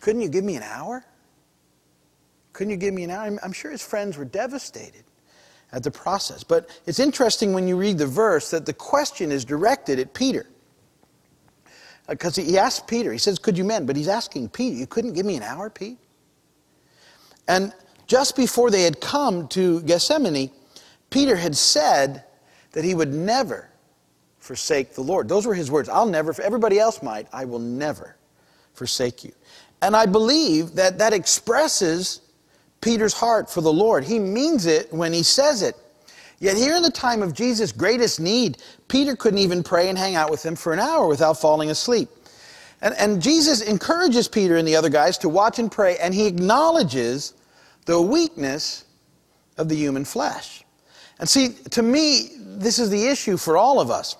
"Couldn't 0.00 0.22
you 0.22 0.28
give 0.28 0.44
me 0.44 0.56
an 0.56 0.62
hour? 0.62 1.04
Couldn't 2.52 2.70
you 2.70 2.76
give 2.76 2.94
me 2.94 3.04
an 3.04 3.10
hour?" 3.10 3.22
I'm, 3.22 3.38
I'm 3.42 3.52
sure 3.52 3.70
his 3.70 3.82
friends 3.82 4.16
were 4.16 4.24
devastated 4.24 5.04
at 5.72 5.82
the 5.82 5.90
process. 5.90 6.42
But 6.42 6.68
it's 6.86 6.98
interesting 6.98 7.52
when 7.52 7.68
you 7.68 7.76
read 7.76 7.98
the 7.98 8.06
verse 8.06 8.50
that 8.50 8.66
the 8.66 8.72
question 8.72 9.30
is 9.32 9.44
directed 9.44 9.98
at 9.98 10.14
Peter. 10.14 10.46
Because 12.08 12.38
uh, 12.38 12.42
he 12.42 12.56
asked 12.56 12.86
Peter, 12.86 13.12
he 13.12 13.18
says, 13.18 13.38
Could 13.38 13.58
you 13.58 13.64
mend? 13.64 13.86
But 13.86 13.96
he's 13.96 14.08
asking 14.08 14.48
Peter, 14.50 14.76
You 14.76 14.86
couldn't 14.86 15.12
give 15.12 15.26
me 15.26 15.36
an 15.36 15.42
hour, 15.42 15.68
Pete? 15.68 15.98
And 17.48 17.72
just 18.06 18.36
before 18.36 18.70
they 18.70 18.82
had 18.82 19.00
come 19.00 19.48
to 19.48 19.80
Gethsemane, 19.82 20.50
Peter 21.10 21.36
had 21.36 21.56
said 21.56 22.24
that 22.72 22.84
he 22.84 22.94
would 22.94 23.12
never 23.12 23.68
forsake 24.38 24.94
the 24.94 25.02
Lord. 25.02 25.28
Those 25.28 25.46
were 25.46 25.54
his 25.54 25.70
words. 25.70 25.88
I'll 25.88 26.06
never, 26.06 26.30
if 26.30 26.38
everybody 26.38 26.78
else 26.78 27.02
might, 27.02 27.26
I 27.32 27.44
will 27.44 27.58
never 27.58 28.16
forsake 28.74 29.24
you. 29.24 29.32
And 29.82 29.96
I 29.96 30.06
believe 30.06 30.74
that 30.74 30.98
that 30.98 31.12
expresses 31.12 32.20
Peter's 32.80 33.14
heart 33.14 33.50
for 33.50 33.60
the 33.60 33.72
Lord. 33.72 34.04
He 34.04 34.18
means 34.18 34.66
it 34.66 34.92
when 34.92 35.12
he 35.12 35.22
says 35.22 35.62
it. 35.62 35.76
Yet, 36.40 36.56
here 36.56 36.76
in 36.76 36.82
the 36.82 36.90
time 36.90 37.22
of 37.22 37.34
Jesus' 37.34 37.72
greatest 37.72 38.20
need, 38.20 38.58
Peter 38.86 39.16
couldn't 39.16 39.40
even 39.40 39.64
pray 39.64 39.88
and 39.88 39.98
hang 39.98 40.14
out 40.14 40.30
with 40.30 40.44
him 40.44 40.54
for 40.54 40.72
an 40.72 40.78
hour 40.78 41.08
without 41.08 41.40
falling 41.40 41.70
asleep. 41.70 42.08
And, 42.80 42.94
and 42.94 43.20
Jesus 43.20 43.60
encourages 43.60 44.28
Peter 44.28 44.56
and 44.56 44.66
the 44.66 44.76
other 44.76 44.88
guys 44.88 45.18
to 45.18 45.28
watch 45.28 45.58
and 45.58 45.70
pray, 45.70 45.96
and 45.98 46.14
he 46.14 46.26
acknowledges 46.26 47.34
the 47.86 48.00
weakness 48.00 48.84
of 49.56 49.68
the 49.68 49.74
human 49.74 50.04
flesh. 50.04 50.64
And 51.18 51.28
see, 51.28 51.50
to 51.70 51.82
me, 51.82 52.30
this 52.38 52.78
is 52.78 52.90
the 52.90 53.08
issue 53.08 53.36
for 53.36 53.56
all 53.56 53.80
of 53.80 53.90
us. 53.90 54.16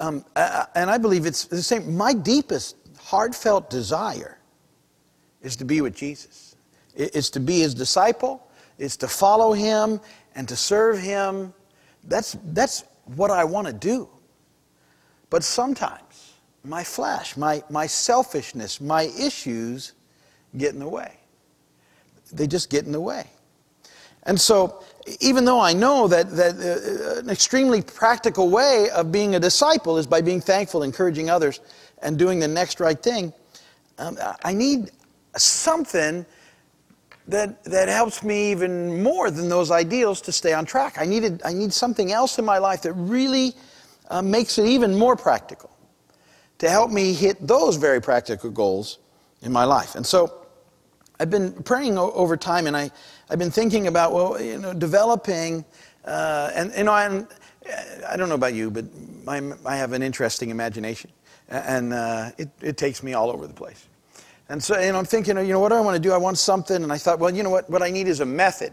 Um, 0.00 0.24
and 0.36 0.90
I 0.90 0.98
believe 0.98 1.24
it's 1.24 1.44
the 1.44 1.62
same. 1.62 1.96
My 1.96 2.12
deepest, 2.12 2.76
heartfelt 2.98 3.70
desire 3.70 4.38
is 5.42 5.56
to 5.56 5.64
be 5.64 5.80
with 5.80 5.94
Jesus. 5.94 6.56
It's 6.94 7.30
to 7.30 7.40
be 7.40 7.60
his 7.60 7.74
disciple, 7.74 8.46
it's 8.78 8.96
to 8.98 9.08
follow 9.08 9.52
him 9.52 10.00
and 10.34 10.48
to 10.48 10.56
serve 10.56 10.98
him. 10.98 11.54
That's, 12.04 12.36
that's 12.46 12.84
what 13.16 13.30
I 13.30 13.44
want 13.44 13.66
to 13.66 13.72
do. 13.72 14.08
But 15.30 15.42
sometimes 15.42 16.33
my 16.64 16.82
flesh, 16.82 17.36
my, 17.36 17.62
my 17.70 17.86
selfishness, 17.86 18.80
my 18.80 19.02
issues 19.18 19.92
get 20.56 20.72
in 20.72 20.80
the 20.80 20.88
way 20.88 21.18
they 22.34 22.46
just 22.46 22.70
get 22.70 22.84
in 22.84 22.92
the 22.92 23.00
way. 23.00 23.26
And 24.24 24.40
so, 24.40 24.82
even 25.20 25.44
though 25.44 25.60
I 25.60 25.74
know 25.74 26.08
that, 26.08 26.30
that 26.30 26.54
uh, 26.56 27.20
an 27.20 27.28
extremely 27.28 27.82
practical 27.82 28.48
way 28.48 28.88
of 28.94 29.12
being 29.12 29.34
a 29.34 29.40
disciple 29.40 29.98
is 29.98 30.06
by 30.06 30.22
being 30.22 30.40
thankful, 30.40 30.82
encouraging 30.82 31.28
others, 31.28 31.60
and 32.00 32.18
doing 32.18 32.40
the 32.40 32.48
next 32.48 32.80
right 32.80 33.00
thing, 33.00 33.32
um, 33.98 34.18
I 34.42 34.54
need 34.54 34.92
something 35.36 36.24
that, 37.28 37.62
that 37.64 37.88
helps 37.88 38.22
me 38.22 38.50
even 38.50 39.02
more 39.02 39.30
than 39.30 39.48
those 39.48 39.70
ideals 39.70 40.20
to 40.22 40.32
stay 40.32 40.54
on 40.54 40.64
track. 40.64 40.96
I, 40.98 41.04
needed, 41.04 41.42
I 41.44 41.52
need 41.52 41.72
something 41.72 42.12
else 42.12 42.38
in 42.38 42.44
my 42.44 42.58
life 42.58 42.82
that 42.82 42.92
really 42.94 43.52
uh, 44.08 44.22
makes 44.22 44.58
it 44.58 44.66
even 44.66 44.98
more 44.98 45.16
practical 45.16 45.70
to 46.58 46.68
help 46.68 46.90
me 46.90 47.12
hit 47.12 47.46
those 47.46 47.76
very 47.76 48.00
practical 48.00 48.50
goals 48.50 48.98
in 49.42 49.52
my 49.52 49.64
life. 49.64 49.94
And 49.94 50.06
so, 50.06 50.44
I've 51.20 51.30
been 51.30 51.52
praying 51.62 51.96
over 51.96 52.36
time, 52.36 52.66
and 52.66 52.76
I, 52.76 52.90
I've 53.30 53.38
been 53.38 53.50
thinking 53.50 53.86
about, 53.86 54.12
well, 54.12 54.40
you 54.40 54.58
know, 54.58 54.74
developing, 54.74 55.64
uh, 56.04 56.50
and, 56.54 56.72
you 56.76 56.84
know, 56.84 56.92
I'm, 56.92 57.28
I 58.08 58.16
don't 58.16 58.28
know 58.28 58.34
about 58.34 58.54
you, 58.54 58.70
but 58.70 58.84
my, 59.24 59.40
I 59.64 59.76
have 59.76 59.92
an 59.92 60.02
interesting 60.02 60.50
imagination, 60.50 61.10
and 61.48 61.92
uh, 61.92 62.30
it, 62.36 62.50
it 62.60 62.76
takes 62.76 63.02
me 63.02 63.14
all 63.14 63.30
over 63.30 63.46
the 63.46 63.54
place. 63.54 63.86
And 64.48 64.62
so, 64.62 64.74
and 64.74 64.96
I'm 64.96 65.04
thinking, 65.04 65.38
you 65.38 65.52
know, 65.52 65.60
what 65.60 65.68
do 65.70 65.76
I 65.76 65.80
want 65.80 65.94
to 65.94 66.00
do? 66.02 66.12
I 66.12 66.18
want 66.18 66.36
something, 66.36 66.82
and 66.82 66.92
I 66.92 66.98
thought, 66.98 67.20
well, 67.20 67.34
you 67.34 67.42
know 67.42 67.50
what? 67.50 67.70
What 67.70 67.82
I 67.82 67.90
need 67.90 68.08
is 68.08 68.20
a 68.20 68.26
method. 68.26 68.72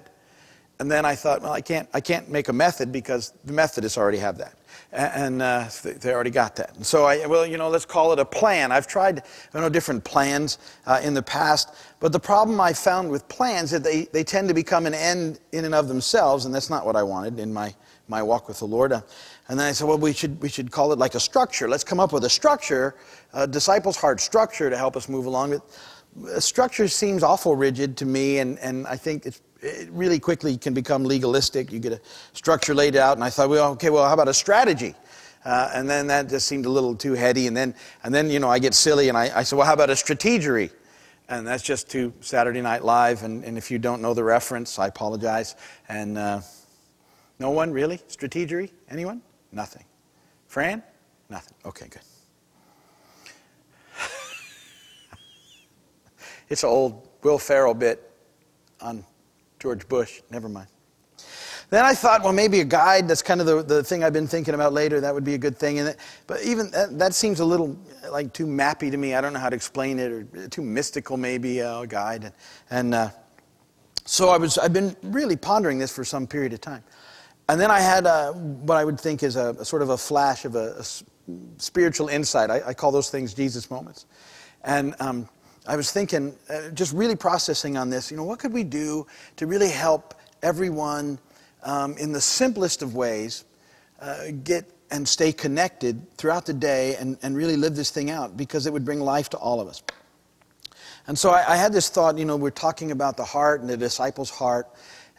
And 0.82 0.90
then 0.90 1.06
I 1.06 1.14
thought, 1.14 1.44
well, 1.44 1.54
I 1.54 1.62
can't, 1.62 1.88
I 1.94 2.02
can't 2.02 2.28
make 2.28 2.48
a 2.48 2.54
method 2.54 2.92
because 2.92 3.34
the 3.46 3.54
Methodists 3.54 4.00
already 4.00 4.18
have 4.18 4.40
that 4.40 4.56
and 4.92 5.44
uh, 5.44 5.70
they 5.84 6.12
already 6.12 6.32
got 6.32 6.56
that. 6.56 6.76
And 6.76 6.84
so 6.84 7.06
I, 7.06 7.28
well, 7.28 7.46
you 7.46 7.56
know, 7.56 7.70
let's 7.70 7.86
call 7.86 8.14
it 8.14 8.20
a 8.20 8.26
plan. 8.26 8.72
I've 8.72 8.88
tried, 8.88 9.22
you 9.54 9.62
know, 9.62 9.70
different 9.70 10.04
plans 10.04 10.58
uh, 10.88 11.00
in 11.04 11.14
the 11.14 11.22
past, 11.22 11.76
but 12.00 12.12
the 12.12 12.20
problem 12.20 12.60
I 12.60 12.74
found 12.74 13.12
with 13.12 13.28
plans 13.30 13.72
is 13.74 13.82
that 13.82 13.84
they, 13.84 14.06
they 14.06 14.24
tend 14.24 14.48
to 14.48 14.56
become 14.56 14.88
an 14.88 14.96
end 14.96 15.40
in 15.52 15.66
and 15.66 15.76
of 15.76 15.88
themselves, 15.88 16.46
and 16.46 16.56
that's 16.56 16.72
not 16.72 16.84
what 16.84 16.96
I 16.96 17.04
wanted 17.04 17.40
in 17.40 17.54
my, 17.54 17.76
my 18.08 18.24
walk 18.24 18.48
with 18.48 18.58
the 18.58 18.66
Lord. 18.66 18.92
Uh, 18.92 19.02
and 19.50 19.60
then 19.60 19.68
I 19.68 19.74
said, 19.74 19.88
well, 19.88 20.00
we 20.00 20.14
should, 20.14 20.42
we 20.42 20.50
should 20.50 20.72
call 20.72 20.92
it 20.92 20.98
like 20.98 21.14
a 21.14 21.20
structure. 21.20 21.70
Let's 21.70 21.84
come 21.84 22.00
up 22.00 22.12
with 22.12 22.26
a 22.26 22.30
structure, 22.30 22.96
a 23.34 23.46
disciples' 23.46 23.98
heart 23.98 24.20
structure 24.20 24.70
to 24.72 24.78
help 24.78 24.98
us 24.98 25.08
move 25.08 25.28
along. 25.28 25.62
A 26.28 26.42
structure 26.42 26.88
seems 26.88 27.22
awful 27.22 27.56
rigid 27.56 27.98
to 27.98 28.06
me, 28.06 28.40
and, 28.40 28.58
and 28.60 28.88
I 28.88 28.98
think 28.98 29.26
it's 29.26 29.42
it 29.62 29.90
really 29.92 30.20
quickly 30.20 30.58
can 30.58 30.74
become 30.74 31.04
legalistic. 31.04 31.72
You 31.72 31.80
get 31.80 31.94
a 31.94 32.02
structure 32.34 32.74
laid 32.74 32.96
out, 32.96 33.18
and 33.18 33.24
I 33.24 33.30
thought, 33.30 33.50
well, 33.50 33.72
okay, 33.74 33.90
well, 33.90 34.08
how 34.08 34.14
about 34.14 34.28
a 34.28 34.34
strategy? 34.34 34.96
Uh, 35.46 35.72
and 35.74 35.90
then 35.90 36.08
that 36.08 36.30
just 36.30 36.48
seemed 36.48 36.66
a 36.66 36.70
little 36.70 36.96
too 36.96 37.14
heady. 37.14 37.48
And 37.48 37.56
then, 37.56 37.76
and 38.04 38.14
then 38.14 38.30
you 38.30 38.40
know, 38.40 38.50
I 38.50 38.60
get 38.60 38.74
silly, 38.74 39.10
and 39.10 39.18
I, 39.18 39.40
I 39.40 39.44
said, 39.44 39.58
well, 39.58 39.66
how 39.66 39.74
about 39.74 39.90
a 39.90 39.94
strategery? 39.94 40.72
And 41.30 41.48
that's 41.48 41.64
just 41.64 41.90
to 41.92 42.14
Saturday 42.22 42.62
Night 42.62 42.84
Live. 42.84 43.24
And, 43.24 43.44
and 43.44 43.58
if 43.58 43.72
you 43.72 43.80
don't 43.80 44.02
know 44.02 44.14
the 44.14 44.24
reference, 44.24 44.78
I 44.78 44.88
apologize. 44.88 45.56
And 45.88 46.18
uh, 46.18 46.42
no 47.40 47.52
one 47.52 47.72
really? 47.72 48.00
Strategery? 48.10 48.72
Anyone? 48.90 49.22
Nothing. 49.52 49.86
Fran? 50.48 50.84
Nothing. 51.30 51.56
Okay, 51.66 51.88
good. 51.88 52.02
it's 56.50 56.64
an 56.64 56.70
old 56.70 57.08
Will 57.24 57.38
Ferrell 57.38 57.74
bit 57.74 58.12
on 58.82 59.06
George 59.62 59.88
Bush. 59.88 60.22
Never 60.32 60.50
mind. 60.50 60.68
Then 61.70 61.86
I 61.86 61.94
thought, 61.94 62.24
well, 62.24 62.34
maybe 62.34 62.60
a 62.62 62.66
guide. 62.66 63.08
That's 63.08 63.22
kind 63.22 63.40
of 63.40 63.46
the, 63.46 63.62
the 63.62 63.84
thing 63.84 64.04
I've 64.04 64.12
been 64.12 64.28
thinking 64.28 64.56
about 64.56 64.74
later. 64.74 65.00
That 65.00 65.14
would 65.14 65.24
be 65.24 65.36
a 65.36 65.38
good 65.38 65.56
thing. 65.56 65.78
And 65.80 65.96
but 66.26 66.42
even 66.44 66.72
that, 66.72 66.98
that, 66.98 67.14
seems 67.14 67.40
a 67.40 67.46
little 67.46 67.80
like 68.10 68.34
too 68.34 68.48
mappy 68.48 68.90
to 68.90 68.98
me. 68.98 69.14
I 69.14 69.22
don't 69.22 69.34
know 69.34 69.40
how 69.40 69.50
to 69.50 69.56
explain 69.56 70.00
it, 70.00 70.12
or 70.12 70.24
too 70.50 70.64
mystical, 70.64 71.16
maybe 71.16 71.62
uh, 71.62 71.82
a 71.82 71.88
guide. 71.88 72.24
And, 72.24 72.34
and 72.72 72.96
uh, 72.96 73.10
so 74.04 74.30
I 74.30 74.38
was. 74.38 74.58
I've 74.58 74.74
been 74.74 74.96
really 75.04 75.36
pondering 75.38 75.78
this 75.78 75.96
for 75.96 76.04
some 76.04 76.26
period 76.26 76.54
of 76.54 76.60
time. 76.60 76.84
And 77.48 77.62
then 77.62 77.70
I 77.70 77.80
had 77.80 78.08
uh, 78.08 78.34
what 78.34 78.78
I 78.78 78.84
would 78.84 79.00
think 79.00 79.22
is 79.22 79.36
a, 79.36 79.56
a, 79.60 79.66
sort 79.66 79.84
of 79.84 79.90
a 79.90 79.98
flash 79.98 80.44
of 80.44 80.56
a, 80.56 80.80
a 80.80 80.84
spiritual 81.58 82.08
insight. 82.08 82.50
I, 82.50 82.62
I, 82.68 82.74
call 82.74 82.92
those 82.92 83.10
things 83.10 83.34
Jesus 83.34 83.70
moments. 83.70 84.08
And 84.64 84.96
um, 85.00 85.30
I 85.72 85.78
was 85.78 85.90
thinking, 85.90 86.36
uh, 86.50 86.72
just 86.72 86.92
really 86.92 87.16
processing 87.16 87.78
on 87.78 87.90
this, 87.90 88.12
you 88.12 88.18
know, 88.18 88.26
what 88.26 88.40
could 88.40 88.52
we 88.52 88.66
do 88.66 89.08
to 89.38 89.48
really 89.48 89.70
help 89.70 90.16
everyone 90.44 91.18
um, 91.64 91.96
in 91.98 92.12
the 92.12 92.20
simplest 92.20 92.82
of 92.82 92.94
ways 92.94 93.46
uh, 94.02 94.32
get 94.44 94.70
and 94.92 95.08
stay 95.08 95.32
connected 95.32 96.06
throughout 96.18 96.46
the 96.46 96.54
day 96.54 96.98
and, 96.98 97.18
and 97.24 97.38
really 97.38 97.56
live 97.56 97.74
this 97.78 97.90
thing 97.90 98.10
out 98.10 98.36
because 98.36 98.66
it 98.66 98.74
would 98.74 98.84
bring 98.84 99.00
life 99.00 99.30
to 99.30 99.38
all 99.38 99.62
of 99.62 99.70
us. 99.70 99.82
And 101.08 101.18
so 101.18 101.30
I, 101.30 101.54
I 101.54 101.56
had 101.56 101.72
this 101.72 101.88
thought, 101.88 102.18
you 102.18 102.26
know, 102.26 102.36
we're 102.36 102.50
talking 102.50 102.92
about 102.92 103.16
the 103.16 103.24
heart 103.24 103.62
and 103.62 103.70
the 103.70 103.78
disciple's 103.78 104.30
heart. 104.30 104.68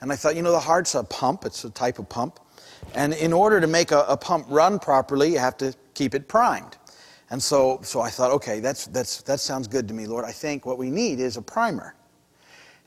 And 0.03 0.13
I 0.13 0.17
thought, 0.17 0.37
you 0.37 0.43
know, 0.43 0.53
the 0.53 0.61
heart's 0.61 0.95
a 0.95 1.03
pump, 1.03 1.47
it's 1.47 1.65
a 1.65 1.71
type 1.71 1.99
of 1.99 2.11
pump. 2.11 2.41
And 2.95 3.15
in 3.15 3.33
order 3.33 3.59
to 3.59 3.67
make 3.67 3.91
a, 3.91 4.01
a 4.01 4.19
pump 4.19 4.45
run 4.51 4.79
properly, 4.79 5.33
you 5.33 5.39
have 5.39 5.57
to 5.57 5.75
keep 5.95 6.15
it 6.15 6.29
primed. 6.29 6.77
And 7.33 7.43
so, 7.43 7.81
so 7.83 8.03
I 8.03 8.11
thought, 8.11 8.31
okay, 8.33 8.61
that's, 8.61 8.87
that's, 8.89 9.23
that 9.23 9.41
sounds 9.41 9.67
good 9.67 9.89
to 9.89 9.95
me, 9.95 10.07
Lord. 10.07 10.27
I 10.27 10.33
think 10.33 10.67
what 10.67 10.77
we 10.77 10.91
need 10.91 11.19
is 11.19 11.39
a 11.39 11.43
primer. 11.43 11.95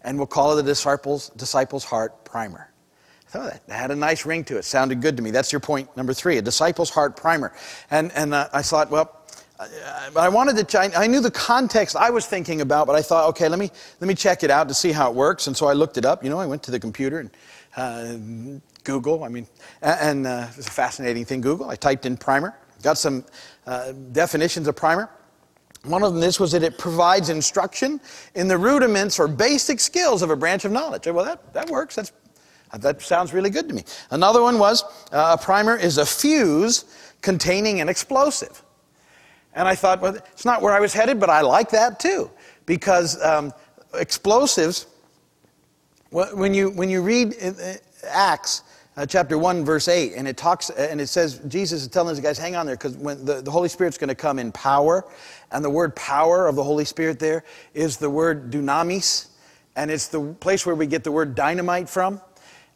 And 0.03 0.19
we'll 0.19 0.27
call 0.27 0.53
it 0.53 0.61
the 0.61 0.63
disciples, 0.63 1.29
disciples' 1.29 1.83
heart 1.83 2.23
primer. 2.25 2.71
I 3.33 3.37
Oh, 3.39 3.43
that 3.47 3.63
had 3.67 3.89
a 3.89 3.95
nice 3.95 4.23
ring 4.23 4.43
to 4.45 4.57
it. 4.57 4.63
Sounded 4.63 5.01
good 5.01 5.17
to 5.17 5.23
me. 5.23 5.31
That's 5.31 5.51
your 5.51 5.59
point 5.59 5.97
number 5.97 6.13
three, 6.13 6.37
a 6.37 6.43
disciple's 6.43 6.91
heart 6.91 7.17
primer. 7.17 7.53
And, 7.89 8.11
and 8.13 8.35
uh, 8.35 8.47
I 8.53 8.61
thought, 8.61 8.91
well, 8.91 9.25
I, 9.59 10.11
I 10.15 10.29
wanted 10.29 10.67
to, 10.67 10.79
I 10.79 11.07
knew 11.07 11.21
the 11.21 11.31
context 11.31 11.95
I 11.95 12.11
was 12.11 12.27
thinking 12.27 12.61
about, 12.61 12.85
but 12.85 12.95
I 12.95 13.01
thought, 13.01 13.27
okay, 13.29 13.49
let 13.49 13.57
me, 13.57 13.71
let 13.99 14.07
me 14.07 14.13
check 14.13 14.43
it 14.43 14.51
out 14.51 14.67
to 14.67 14.75
see 14.75 14.91
how 14.91 15.09
it 15.09 15.15
works. 15.15 15.47
And 15.47 15.57
so 15.57 15.65
I 15.65 15.73
looked 15.73 15.97
it 15.97 16.05
up. 16.05 16.23
You 16.23 16.29
know, 16.29 16.37
I 16.37 16.45
went 16.45 16.61
to 16.63 16.71
the 16.71 16.79
computer 16.79 17.19
and 17.19 17.31
uh, 17.75 18.61
Google. 18.83 19.23
I 19.23 19.27
mean, 19.29 19.47
and 19.81 20.27
uh, 20.27 20.49
it 20.51 20.57
was 20.57 20.67
a 20.67 20.71
fascinating 20.71 21.25
thing, 21.25 21.41
Google. 21.41 21.67
I 21.67 21.75
typed 21.75 22.05
in 22.05 22.15
primer, 22.15 22.55
got 22.83 22.99
some 22.99 23.25
uh, 23.65 23.91
definitions 24.11 24.67
of 24.67 24.75
primer. 24.75 25.09
One 25.83 26.03
of 26.03 26.13
them 26.13 26.21
this 26.21 26.39
was 26.39 26.51
that 26.53 26.63
it 26.63 26.77
provides 26.77 27.29
instruction 27.29 28.01
in 28.33 28.47
the 28.47 28.57
rudiments 28.57 29.19
or 29.19 29.27
basic 29.27 29.79
skills 29.79 30.21
of 30.21 30.29
a 30.31 30.35
branch 30.35 30.65
of 30.65 30.71
knowledge. 30.71 31.05
Well, 31.05 31.25
that, 31.25 31.53
that 31.53 31.69
works. 31.69 31.95
That's, 31.95 32.11
that 32.79 33.01
sounds 33.01 33.33
really 33.33 33.51
good 33.51 33.69
to 33.69 33.75
me. 33.75 33.83
Another 34.09 34.41
one 34.41 34.57
was 34.57 34.83
uh, 35.11 35.37
a 35.39 35.43
primer 35.43 35.75
is 35.75 35.97
a 35.97 36.05
fuse 36.05 36.85
containing 37.21 37.81
an 37.81 37.89
explosive. 37.89 38.63
And 39.53 39.67
I 39.67 39.75
thought, 39.75 40.01
well, 40.01 40.15
it's 40.15 40.45
not 40.45 40.61
where 40.61 40.73
I 40.73 40.79
was 40.79 40.93
headed, 40.93 41.19
but 41.19 41.29
I 41.29 41.41
like 41.41 41.69
that 41.69 41.99
too. 41.99 42.29
Because 42.65 43.21
um, 43.23 43.53
explosives, 43.93 44.87
when 46.09 46.53
you, 46.53 46.71
when 46.71 46.89
you 46.89 47.01
read 47.01 47.35
Acts, 48.07 48.63
uh, 48.97 49.05
chapter 49.05 49.37
1 49.37 49.65
verse 49.65 49.87
8 49.87 50.13
and 50.15 50.27
it 50.27 50.37
talks 50.37 50.69
and 50.69 51.01
it 51.01 51.07
says 51.07 51.39
jesus 51.47 51.81
is 51.81 51.87
telling 51.87 52.13
these 52.13 52.23
guys 52.23 52.37
hang 52.37 52.55
on 52.55 52.65
there 52.65 52.75
because 52.75 52.95
when 52.97 53.23
the, 53.25 53.41
the 53.41 53.51
holy 53.51 53.69
spirit's 53.69 53.97
going 53.97 54.07
to 54.07 54.15
come 54.15 54.39
in 54.39 54.51
power 54.51 55.05
and 55.51 55.63
the 55.63 55.69
word 55.69 55.95
power 55.95 56.47
of 56.47 56.55
the 56.55 56.63
holy 56.63 56.85
spirit 56.85 57.19
there 57.19 57.43
is 57.73 57.97
the 57.97 58.09
word 58.09 58.51
dunamis 58.51 59.27
and 59.75 59.91
it's 59.91 60.07
the 60.07 60.33
place 60.35 60.65
where 60.65 60.75
we 60.75 60.87
get 60.87 61.03
the 61.03 61.11
word 61.11 61.35
dynamite 61.35 61.89
from. 61.89 62.21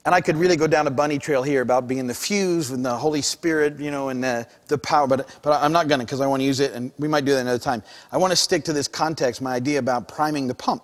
And 0.05 0.15
i 0.15 0.21
could 0.21 0.37
really 0.37 0.55
go 0.55 0.67
down 0.67 0.87
a 0.87 0.91
bunny 0.91 1.19
trail 1.19 1.43
here 1.43 1.61
about 1.61 1.87
being 1.87 2.07
the 2.07 2.13
fuse 2.13 2.71
with 2.71 2.83
the 2.83 2.95
holy 2.95 3.21
spirit 3.21 3.79
you 3.79 3.91
know 3.91 4.09
and 4.09 4.23
the, 4.23 4.47
the 4.67 4.77
power 4.77 5.07
but, 5.07 5.39
but 5.41 5.61
i'm 5.61 5.71
not 5.71 5.87
going 5.87 5.99
to 5.99 6.05
because 6.05 6.21
i 6.21 6.27
want 6.27 6.39
to 6.39 6.45
use 6.45 6.59
it 6.61 6.73
and 6.73 6.91
we 6.97 7.07
might 7.07 7.25
do 7.25 7.33
that 7.33 7.41
another 7.41 7.59
time. 7.59 7.83
I 8.11 8.17
want 8.17 8.31
to 8.31 8.37
stick 8.37 8.63
to 8.65 8.73
this 8.73 8.87
context 8.87 9.41
my 9.41 9.53
idea 9.53 9.79
about 9.79 10.07
priming 10.07 10.47
the 10.47 10.55
pump 10.55 10.83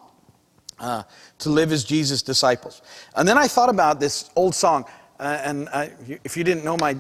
uh, 0.80 1.04
to 1.40 1.50
live 1.50 1.72
as 1.72 1.84
jesus 1.84 2.22
disciples. 2.22 2.82
And 3.16 3.28
then 3.28 3.38
i 3.38 3.48
thought 3.48 3.70
about 3.70 4.00
this 4.00 4.30
old 4.36 4.54
song 4.54 4.86
uh, 5.20 5.42
and 5.44 5.70
I, 5.70 5.92
if 6.24 6.36
you 6.36 6.44
didn't 6.44 6.66
know 6.66 6.78
my 6.78 6.96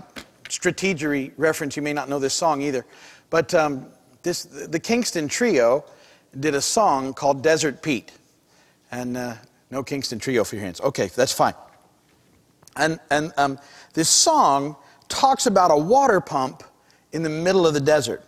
strategery 0.50 1.32
reference, 1.38 1.76
you 1.76 1.82
may 1.82 1.94
not 1.94 2.10
know 2.10 2.20
this 2.20 2.34
song 2.34 2.62
either. 2.62 2.86
But 3.30 3.54
um, 3.54 3.88
this, 4.24 4.44
the 4.44 4.80
Kingston 4.80 5.28
Trio 5.28 5.84
did 6.40 6.56
a 6.56 6.62
song 6.62 7.14
called 7.14 7.42
Desert 7.42 7.82
Pete. 7.82 8.12
And 8.92 9.18
uh, 9.18 9.36
no 9.72 9.84
Kingston 9.84 10.20
Trio 10.20 10.44
for 10.44 10.56
your 10.56 10.64
hands. 10.64 10.80
Okay, 10.82 11.08
that's 11.08 11.34
fine. 11.34 11.54
And, 12.78 13.00
and 13.10 13.34
um, 13.38 13.60
this 13.94 14.10
song 14.10 14.76
talks 15.08 15.48
about 15.48 15.72
a 15.72 15.78
water 15.78 16.22
pump 16.22 16.64
in 17.12 17.24
the 17.24 17.30
middle 17.30 17.66
of 17.66 17.74
the 17.74 17.80
desert. 17.80 18.24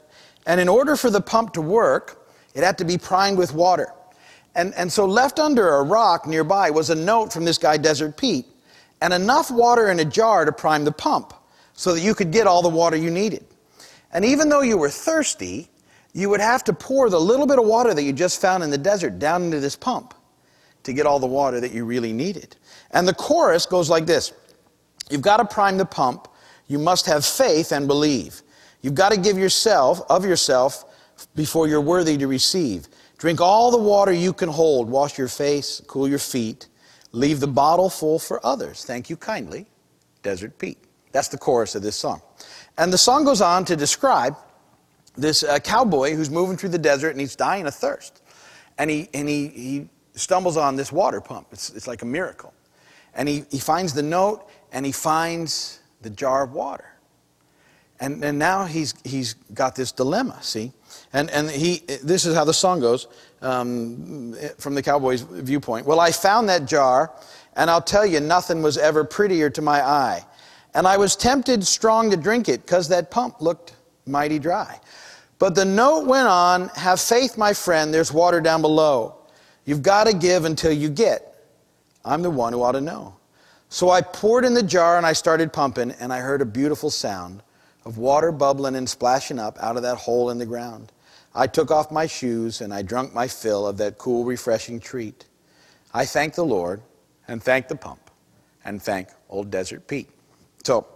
And 0.46 0.60
in 0.60 0.70
order 0.70 0.96
for 0.96 1.10
the 1.10 1.22
pump 1.22 1.54
to 1.54 1.62
work, 1.62 2.28
it 2.54 2.64
had 2.64 2.78
to 2.78 2.86
be 2.86 2.98
primed 2.98 3.38
with 3.38 3.54
water. 3.54 3.94
And, 4.56 4.74
and 4.76 4.92
so, 4.92 5.06
left 5.06 5.40
under 5.40 5.76
a 5.76 5.84
rock 5.84 6.26
nearby 6.26 6.72
was 6.72 6.90
a 6.90 6.96
note 6.96 7.32
from 7.32 7.46
this 7.46 7.58
guy, 7.58 7.78
Desert 7.78 8.18
Pete 8.18 8.48
and 9.02 9.14
enough 9.14 9.52
water 9.52 9.90
in 9.90 10.00
a 10.00 10.06
jar 10.06 10.46
to 10.46 10.52
prime 10.52 10.84
the 10.84 10.92
pump 10.92 11.34
so 11.74 11.94
that 11.94 12.02
you 12.02 12.16
could 12.16 12.32
get 12.32 12.48
all 12.48 12.62
the 12.62 12.70
water 12.70 12.96
you 12.96 13.12
needed. 13.12 13.46
And 14.12 14.26
even 14.26 14.50
though 14.50 14.62
you 14.62 14.78
were 14.78 14.90
thirsty, 14.90 15.70
you 16.14 16.30
would 16.30 16.40
have 16.40 16.64
to 16.64 16.74
pour 16.74 17.10
the 17.10 17.20
little 17.20 17.46
bit 17.46 17.60
of 17.60 17.66
water 17.66 17.94
that 17.94 18.04
you 18.04 18.14
just 18.14 18.42
found 18.42 18.64
in 18.64 18.72
the 18.72 18.78
desert 18.78 19.20
down 19.20 19.44
into 19.44 19.60
this 19.60 19.76
pump 19.76 20.14
to 20.84 20.94
get 20.94 21.06
all 21.06 21.20
the 21.20 21.28
water 21.28 21.60
that 21.60 21.72
you 21.72 21.86
really 21.86 22.14
needed. 22.14 22.56
And 22.92 23.08
the 23.08 23.14
chorus 23.14 23.66
goes 23.66 23.90
like 23.90 24.06
this 24.06 24.34
You've 25.10 25.22
got 25.22 25.38
to 25.38 25.46
prime 25.46 25.78
the 25.78 25.86
pump. 25.86 26.28
You 26.68 26.80
must 26.80 27.06
have 27.06 27.26
faith 27.26 27.72
and 27.72 27.88
believe. 27.88 28.42
You've 28.82 28.96
got 28.96 29.12
to 29.12 29.20
give 29.20 29.38
yourself, 29.38 30.02
of 30.10 30.26
yourself, 30.26 30.86
before 31.36 31.68
you're 31.68 31.82
worthy 31.82 32.18
to 32.18 32.28
receive. 32.28 32.88
Drink 33.18 33.42
all 33.42 33.72
the 33.72 33.78
water 33.78 34.12
you 34.12 34.34
can 34.34 34.50
hold. 34.50 34.90
Wash 34.90 35.18
your 35.18 35.28
face, 35.28 35.82
cool 35.88 36.08
your 36.08 36.20
feet. 36.20 36.68
Leave 37.12 37.40
the 37.40 37.48
bottle 37.48 37.90
full 37.90 38.20
for 38.20 38.46
others. 38.46 38.84
Thank 38.84 39.10
you 39.10 39.18
kindly, 39.18 39.66
Desert 40.24 40.58
Pete. 40.58 40.78
That's 41.12 41.30
the 41.30 41.38
chorus 41.38 41.76
of 41.76 41.82
this 41.82 41.96
song. 41.96 42.22
And 42.78 42.92
the 42.92 42.98
song 42.98 43.24
goes 43.24 43.42
on 43.42 43.66
to 43.66 43.76
describe 43.76 44.36
this 45.16 45.44
uh, 45.44 45.60
cowboy 45.60 46.14
who's 46.14 46.30
moving 46.30 46.58
through 46.58 46.70
the 46.70 46.78
desert 46.78 47.10
and 47.10 47.20
he's 47.20 47.36
dying 47.36 47.66
of 47.66 47.74
thirst. 47.74 48.22
And 48.78 48.90
he, 48.90 49.10
and 49.14 49.28
he, 49.28 49.48
he 49.48 49.90
stumbles 50.14 50.58
on 50.58 50.76
this 50.76 50.92
water 50.92 51.20
pump. 51.20 51.48
It's, 51.52 51.72
it's 51.72 51.88
like 51.88 52.04
a 52.04 52.06
miracle. 52.06 52.54
And 53.16 53.28
he, 53.28 53.46
he 53.50 53.58
finds 53.58 53.94
the 53.94 54.04
note 54.04 54.48
and 54.72 54.86
he 54.86 54.92
finds 54.92 55.80
the 56.02 56.10
jar 56.10 56.44
of 56.44 56.54
water. 56.54 56.94
And, 58.00 58.24
and 58.24 58.38
now 58.38 58.66
he's, 58.66 58.94
he's 59.04 59.34
got 59.56 59.76
this 59.76 59.92
dilemma, 59.92 60.38
see? 60.42 60.72
And, 61.14 61.32
and 61.32 61.50
he, 61.50 61.82
this 62.04 62.26
is 62.26 62.36
how 62.36 62.46
the 62.46 62.54
song 62.54 62.80
goes 62.80 63.08
um, 63.42 64.36
from 64.58 64.76
the 64.76 64.82
cowboy's 64.82 65.22
viewpoint. 65.22 65.86
Well, 65.86 66.00
I 66.00 66.12
found 66.12 66.50
that 66.50 66.66
jar, 66.66 67.14
and 67.56 67.70
I'll 67.70 67.82
tell 67.82 68.06
you, 68.06 68.20
nothing 68.20 68.62
was 68.62 68.78
ever 68.78 69.04
prettier 69.04 69.50
to 69.52 69.62
my 69.62 69.82
eye. 69.82 70.26
And 70.74 70.88
I 70.88 70.98
was 70.98 71.16
tempted 71.16 71.66
strong 71.66 72.12
to 72.12 72.18
drink 72.18 72.50
it 72.50 72.62
because 72.62 72.88
that 72.90 73.10
pump 73.10 73.42
looked 73.42 73.76
mighty 74.06 74.40
dry. 74.40 74.80
But 75.40 75.56
the 75.56 75.66
note 75.66 76.06
went 76.06 76.28
on 76.28 76.70
Have 76.70 77.00
faith, 77.00 77.38
my 77.38 77.54
friend, 77.54 77.94
there's 77.94 78.12
water 78.12 78.42
down 78.42 78.62
below. 78.62 79.16
You've 79.66 79.84
got 79.84 80.06
to 80.06 80.14
give 80.14 80.46
until 80.46 80.72
you 80.72 80.90
get. 80.90 81.46
I'm 82.06 82.22
the 82.22 82.30
one 82.30 82.54
who 82.54 82.64
ought 82.64 82.72
to 82.74 82.82
know. 82.82 83.16
So 83.70 83.90
I 83.90 84.02
poured 84.02 84.46
in 84.46 84.54
the 84.54 84.64
jar 84.64 84.98
and 84.98 85.06
I 85.06 85.14
started 85.14 85.52
pumping, 85.52 85.92
and 86.00 86.14
I 86.14 86.20
heard 86.20 86.42
a 86.42 86.46
beautiful 86.46 86.90
sound 86.90 87.44
of 87.86 87.98
water 87.98 88.32
bubbling 88.32 88.76
and 88.76 88.88
splashing 88.88 89.40
up 89.40 89.58
out 89.60 89.76
of 89.78 89.84
that 89.84 89.98
hole 89.98 90.30
in 90.30 90.38
the 90.38 90.46
ground. 90.46 90.92
I 91.38 91.46
took 91.46 91.70
off 91.70 91.92
my 91.92 92.08
shoes 92.08 92.62
and 92.62 92.74
I 92.74 92.82
drank 92.82 93.14
my 93.14 93.28
fill 93.28 93.68
of 93.68 93.78
that 93.78 94.00
cool, 94.00 94.26
refreshing 94.26 94.80
treat. 94.80 95.26
I 95.94 96.04
thanked 96.04 96.36
the 96.36 96.44
Lord 96.44 96.82
and 97.28 97.42
thanked 97.42 97.70
the 97.70 97.76
pump 97.76 98.10
and 98.66 98.82
thanked 98.82 99.14
Old 99.30 99.52
Desert 99.52 99.88
Pete. 99.88 100.10
So 100.64 100.88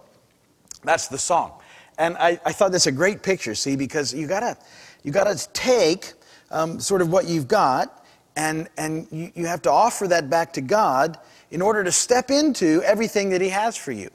that's 0.82 1.06
the 1.06 1.16
song. 1.16 1.52
And 1.96 2.16
I, 2.16 2.40
I 2.44 2.52
thought 2.52 2.72
that's 2.72 2.88
a 2.88 2.92
great 2.92 3.22
picture, 3.22 3.54
see, 3.54 3.76
because 3.76 4.12
you 4.12 4.26
gotta, 4.26 4.56
you 5.04 5.12
gotta 5.12 5.48
take 5.52 6.14
um, 6.50 6.80
sort 6.80 7.02
of 7.02 7.12
what 7.12 7.28
you've 7.28 7.46
got 7.46 8.04
and, 8.34 8.68
and 8.76 9.06
you, 9.12 9.30
you 9.36 9.46
have 9.46 9.62
to 9.62 9.70
offer 9.70 10.08
that 10.08 10.28
back 10.28 10.52
to 10.54 10.60
God 10.60 11.18
in 11.52 11.62
order 11.62 11.84
to 11.84 11.92
step 11.92 12.32
into 12.32 12.82
everything 12.84 13.30
that 13.30 13.40
He 13.40 13.48
has 13.50 13.76
for 13.76 13.92
you. 13.92 14.10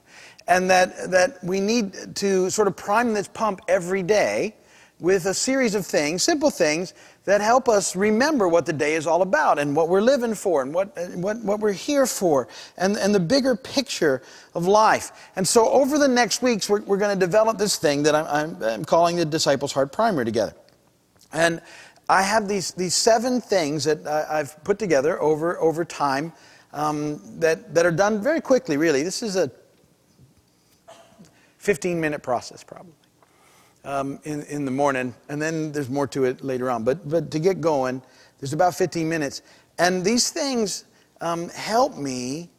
And 0.50 0.70
that, 0.70 1.10
that 1.10 1.42
we 1.42 1.62
need 1.62 2.16
to 2.16 2.50
sort 2.50 2.68
of 2.68 2.76
prime 2.76 3.14
this 3.14 3.30
pump 3.30 3.62
every 3.70 4.04
day 4.04 4.56
with 5.00 5.28
a 5.28 5.34
series 5.34 5.76
of 5.76 5.86
things, 5.86 6.24
simple 6.24 6.50
things, 6.50 6.94
that 7.26 7.42
help 7.42 7.70
us 7.70 7.96
remember 7.96 8.48
what 8.48 8.66
the 8.66 8.74
day 8.74 8.96
is 8.96 9.06
all 9.06 9.22
about 9.22 9.60
and 9.60 9.76
what 9.76 9.90
we're 9.90 10.02
living 10.02 10.34
for 10.34 10.62
and 10.62 10.74
what, 10.74 10.98
what, 11.16 11.38
what 11.40 11.60
we're 11.60 11.72
here 11.74 12.08
for 12.08 12.48
and, 12.78 12.98
and 12.98 13.14
the 13.14 13.20
bigger 13.20 13.56
picture 13.56 14.24
of 14.56 14.66
life. 14.66 15.12
And 15.36 15.48
so, 15.48 15.70
over 15.70 16.00
the 16.00 16.08
next 16.08 16.42
weeks, 16.42 16.70
we're, 16.70 16.82
we're 16.82 16.98
going 16.98 17.18
to 17.18 17.26
develop 17.26 17.58
this 17.58 17.76
thing 17.76 18.02
that 18.04 18.16
I'm, 18.16 18.26
I'm, 18.28 18.64
I'm 18.64 18.86
calling 18.86 19.18
the 19.18 19.26
Disciples' 19.26 19.72
Heart 19.72 19.92
Primer 19.92 20.26
together. 20.26 20.54
And 21.34 21.62
I 22.10 22.22
have 22.22 22.48
these, 22.48 22.72
these 22.72 22.96
seven 22.96 23.42
things 23.42 23.84
that 23.84 24.08
I've 24.08 24.64
put 24.64 24.80
together 24.80 25.22
over, 25.22 25.60
over 25.60 25.84
time 25.84 26.32
um, 26.74 27.22
that, 27.40 27.76
that 27.76 27.86
are 27.86 27.92
done 27.92 28.22
very 28.22 28.42
quickly, 28.42 28.78
really. 28.78 29.04
This 29.04 29.22
is 29.22 29.36
a 29.36 29.52
15 31.58 32.00
minute 32.00 32.24
process, 32.24 32.64
probably 32.64 32.94
um, 33.86 34.20
in, 34.24 34.44
in 34.44 34.66
the 34.66 34.72
morning, 34.72 35.14
and 35.30 35.42
then 35.42 35.72
there's 35.72 35.90
more 35.90 36.08
to 36.08 36.26
it 36.26 36.44
later 36.44 36.70
on. 36.70 36.84
But, 36.84 37.08
but 37.10 37.32
to 37.32 37.40
get 37.40 37.62
going, 37.62 38.02
there's 38.40 38.54
about 38.54 38.76
15 38.76 39.08
minutes. 39.08 39.42
And 39.80 40.04
these 40.04 40.30
things 40.30 40.86
um, 41.22 41.50
help 41.50 41.98
me 41.98 42.50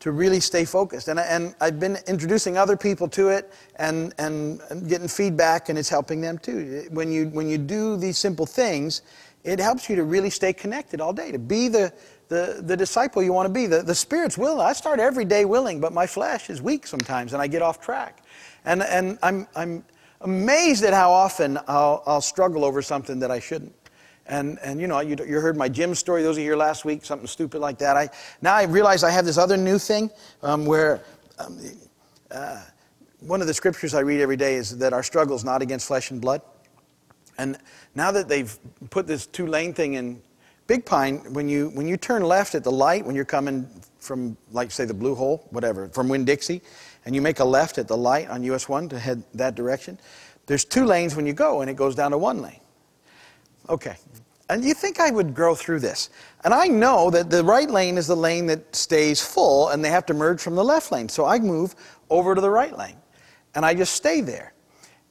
to 0.00 0.12
really 0.12 0.40
stay 0.40 0.64
focused. 0.64 1.08
And, 1.08 1.18
I, 1.18 1.24
and 1.24 1.54
I've 1.60 1.80
been 1.80 1.98
introducing 2.06 2.56
other 2.56 2.76
people 2.76 3.08
to 3.08 3.28
it 3.30 3.52
and, 3.76 4.14
and, 4.18 4.60
getting 4.88 5.08
feedback, 5.08 5.68
and 5.68 5.78
it's 5.78 5.88
helping 5.88 6.20
them 6.20 6.38
too. 6.38 6.86
When 6.90 7.10
you, 7.10 7.28
when 7.30 7.48
you 7.48 7.58
do 7.58 7.96
these 7.96 8.16
simple 8.16 8.46
things, 8.46 9.02
it 9.44 9.58
helps 9.58 9.88
you 9.88 9.96
to 9.96 10.04
really 10.04 10.30
stay 10.30 10.52
connected 10.52 11.00
all 11.00 11.12
day, 11.12 11.32
to 11.32 11.38
be 11.38 11.68
the, 11.68 11.92
the, 12.28 12.60
the 12.64 12.76
disciple 12.76 13.22
you 13.22 13.32
want 13.32 13.46
to 13.46 13.52
be. 13.52 13.66
The, 13.66 13.82
the 13.82 13.94
Spirit's 13.94 14.38
willing. 14.38 14.60
I 14.60 14.72
start 14.72 15.00
every 15.00 15.24
day 15.24 15.44
willing, 15.44 15.80
but 15.80 15.92
my 15.92 16.06
flesh 16.06 16.48
is 16.50 16.62
weak 16.62 16.86
sometimes, 16.86 17.32
and 17.32 17.42
I 17.42 17.46
get 17.46 17.62
off 17.62 17.80
track. 17.80 18.22
And, 18.64 18.82
and 18.82 19.18
I'm, 19.22 19.48
I'm 19.56 19.84
amazed 20.20 20.84
at 20.84 20.94
how 20.94 21.10
often 21.10 21.58
I'll, 21.68 22.02
I'll 22.06 22.20
struggle 22.20 22.64
over 22.64 22.82
something 22.82 23.18
that 23.20 23.30
I 23.30 23.40
shouldn't. 23.40 23.74
And, 24.26 24.58
and 24.62 24.80
you 24.80 24.86
know, 24.86 25.00
you, 25.00 25.16
you 25.26 25.40
heard 25.40 25.56
my 25.56 25.68
gym 25.68 25.94
story, 25.94 26.22
those 26.22 26.36
of 26.36 26.42
you 26.42 26.50
here 26.50 26.56
last 26.56 26.84
week, 26.84 27.04
something 27.04 27.26
stupid 27.26 27.60
like 27.60 27.78
that. 27.78 27.96
I, 27.96 28.10
now 28.42 28.54
I 28.54 28.64
realize 28.64 29.02
I 29.02 29.10
have 29.10 29.24
this 29.24 29.38
other 29.38 29.56
new 29.56 29.78
thing 29.78 30.10
um, 30.42 30.66
where 30.66 31.02
um, 31.38 31.58
uh, 32.30 32.62
one 33.20 33.40
of 33.40 33.46
the 33.46 33.54
scriptures 33.54 33.94
I 33.94 34.00
read 34.00 34.20
every 34.20 34.36
day 34.36 34.56
is 34.56 34.76
that 34.78 34.92
our 34.92 35.02
struggle 35.02 35.34
is 35.34 35.44
not 35.44 35.62
against 35.62 35.86
flesh 35.86 36.10
and 36.10 36.20
blood. 36.20 36.42
And 37.38 37.56
now 37.94 38.10
that 38.10 38.28
they've 38.28 38.58
put 38.90 39.06
this 39.06 39.26
two 39.26 39.46
lane 39.46 39.72
thing 39.72 39.94
in 39.94 40.20
Big 40.66 40.84
Pine, 40.84 41.32
when 41.32 41.48
you, 41.48 41.70
when 41.70 41.88
you 41.88 41.96
turn 41.96 42.22
left 42.22 42.54
at 42.54 42.62
the 42.62 42.70
light, 42.70 43.06
when 43.06 43.16
you're 43.16 43.24
coming 43.24 43.66
from, 43.98 44.36
like, 44.52 44.70
say, 44.70 44.84
the 44.84 44.92
Blue 44.92 45.14
Hole, 45.14 45.46
whatever, 45.50 45.88
from 45.88 46.08
Winn 46.08 46.26
Dixie, 46.26 46.60
and 47.08 47.14
you 47.14 47.22
make 47.22 47.40
a 47.40 47.44
left 47.44 47.78
at 47.78 47.88
the 47.88 47.96
light 47.96 48.28
on 48.28 48.42
US 48.42 48.68
1 48.68 48.90
to 48.90 48.98
head 48.98 49.22
that 49.32 49.54
direction, 49.54 49.98
there's 50.44 50.62
two 50.62 50.84
lanes 50.84 51.16
when 51.16 51.24
you 51.24 51.32
go, 51.32 51.62
and 51.62 51.70
it 51.70 51.74
goes 51.74 51.94
down 51.94 52.10
to 52.10 52.18
one 52.18 52.42
lane. 52.42 52.60
Okay. 53.70 53.96
And 54.50 54.62
you 54.62 54.74
think 54.74 55.00
I 55.00 55.10
would 55.10 55.32
grow 55.34 55.54
through 55.54 55.80
this. 55.80 56.10
And 56.44 56.52
I 56.52 56.66
know 56.66 57.08
that 57.08 57.30
the 57.30 57.42
right 57.42 57.70
lane 57.70 57.96
is 57.96 58.08
the 58.08 58.14
lane 58.14 58.44
that 58.48 58.76
stays 58.76 59.22
full, 59.22 59.70
and 59.70 59.82
they 59.82 59.88
have 59.88 60.04
to 60.04 60.12
merge 60.12 60.42
from 60.42 60.54
the 60.54 60.62
left 60.62 60.92
lane. 60.92 61.08
So 61.08 61.24
I 61.24 61.38
move 61.38 61.74
over 62.10 62.34
to 62.34 62.42
the 62.42 62.50
right 62.50 62.76
lane, 62.76 62.98
and 63.54 63.64
I 63.64 63.72
just 63.72 63.94
stay 63.94 64.20
there. 64.20 64.52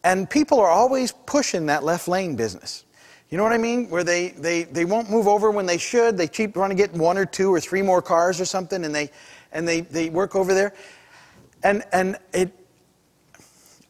And 0.03 0.29
people 0.29 0.60
are 0.60 0.69
always 0.69 1.12
pushing 1.25 1.65
that 1.65 1.83
left 1.83 2.07
lane 2.07 2.36
business. 2.36 2.86
You 3.31 3.39
know 3.39 3.43
what 3.43 3.53
I 3.53 3.57
mean? 3.57 3.89
Where 3.89 4.03
they, 4.03 4.29
they, 4.38 4.65
they 4.65 4.86
won't 4.86 5.10
move 5.10 5.27
over 5.27 5.49
when 5.49 5.65
they 5.65 5.79
should. 5.79 6.15
They 6.15 6.27
keep 6.27 6.53
trying 6.53 6.69
to 6.69 6.75
get 6.75 6.93
one 6.93 7.17
or 7.17 7.25
two 7.25 7.51
or 7.51 7.60
three 7.60 7.81
more 7.81 8.03
cars 8.03 8.39
or 8.39 8.45
something, 8.45 8.86
and 8.86 8.93
they, 8.93 9.10
and 9.51 9.67
they, 9.67 9.81
they 9.81 10.10
work 10.10 10.36
over 10.36 10.53
there. 10.53 10.75
And, 11.63 11.83
and 11.91 12.17
it, 12.33 12.51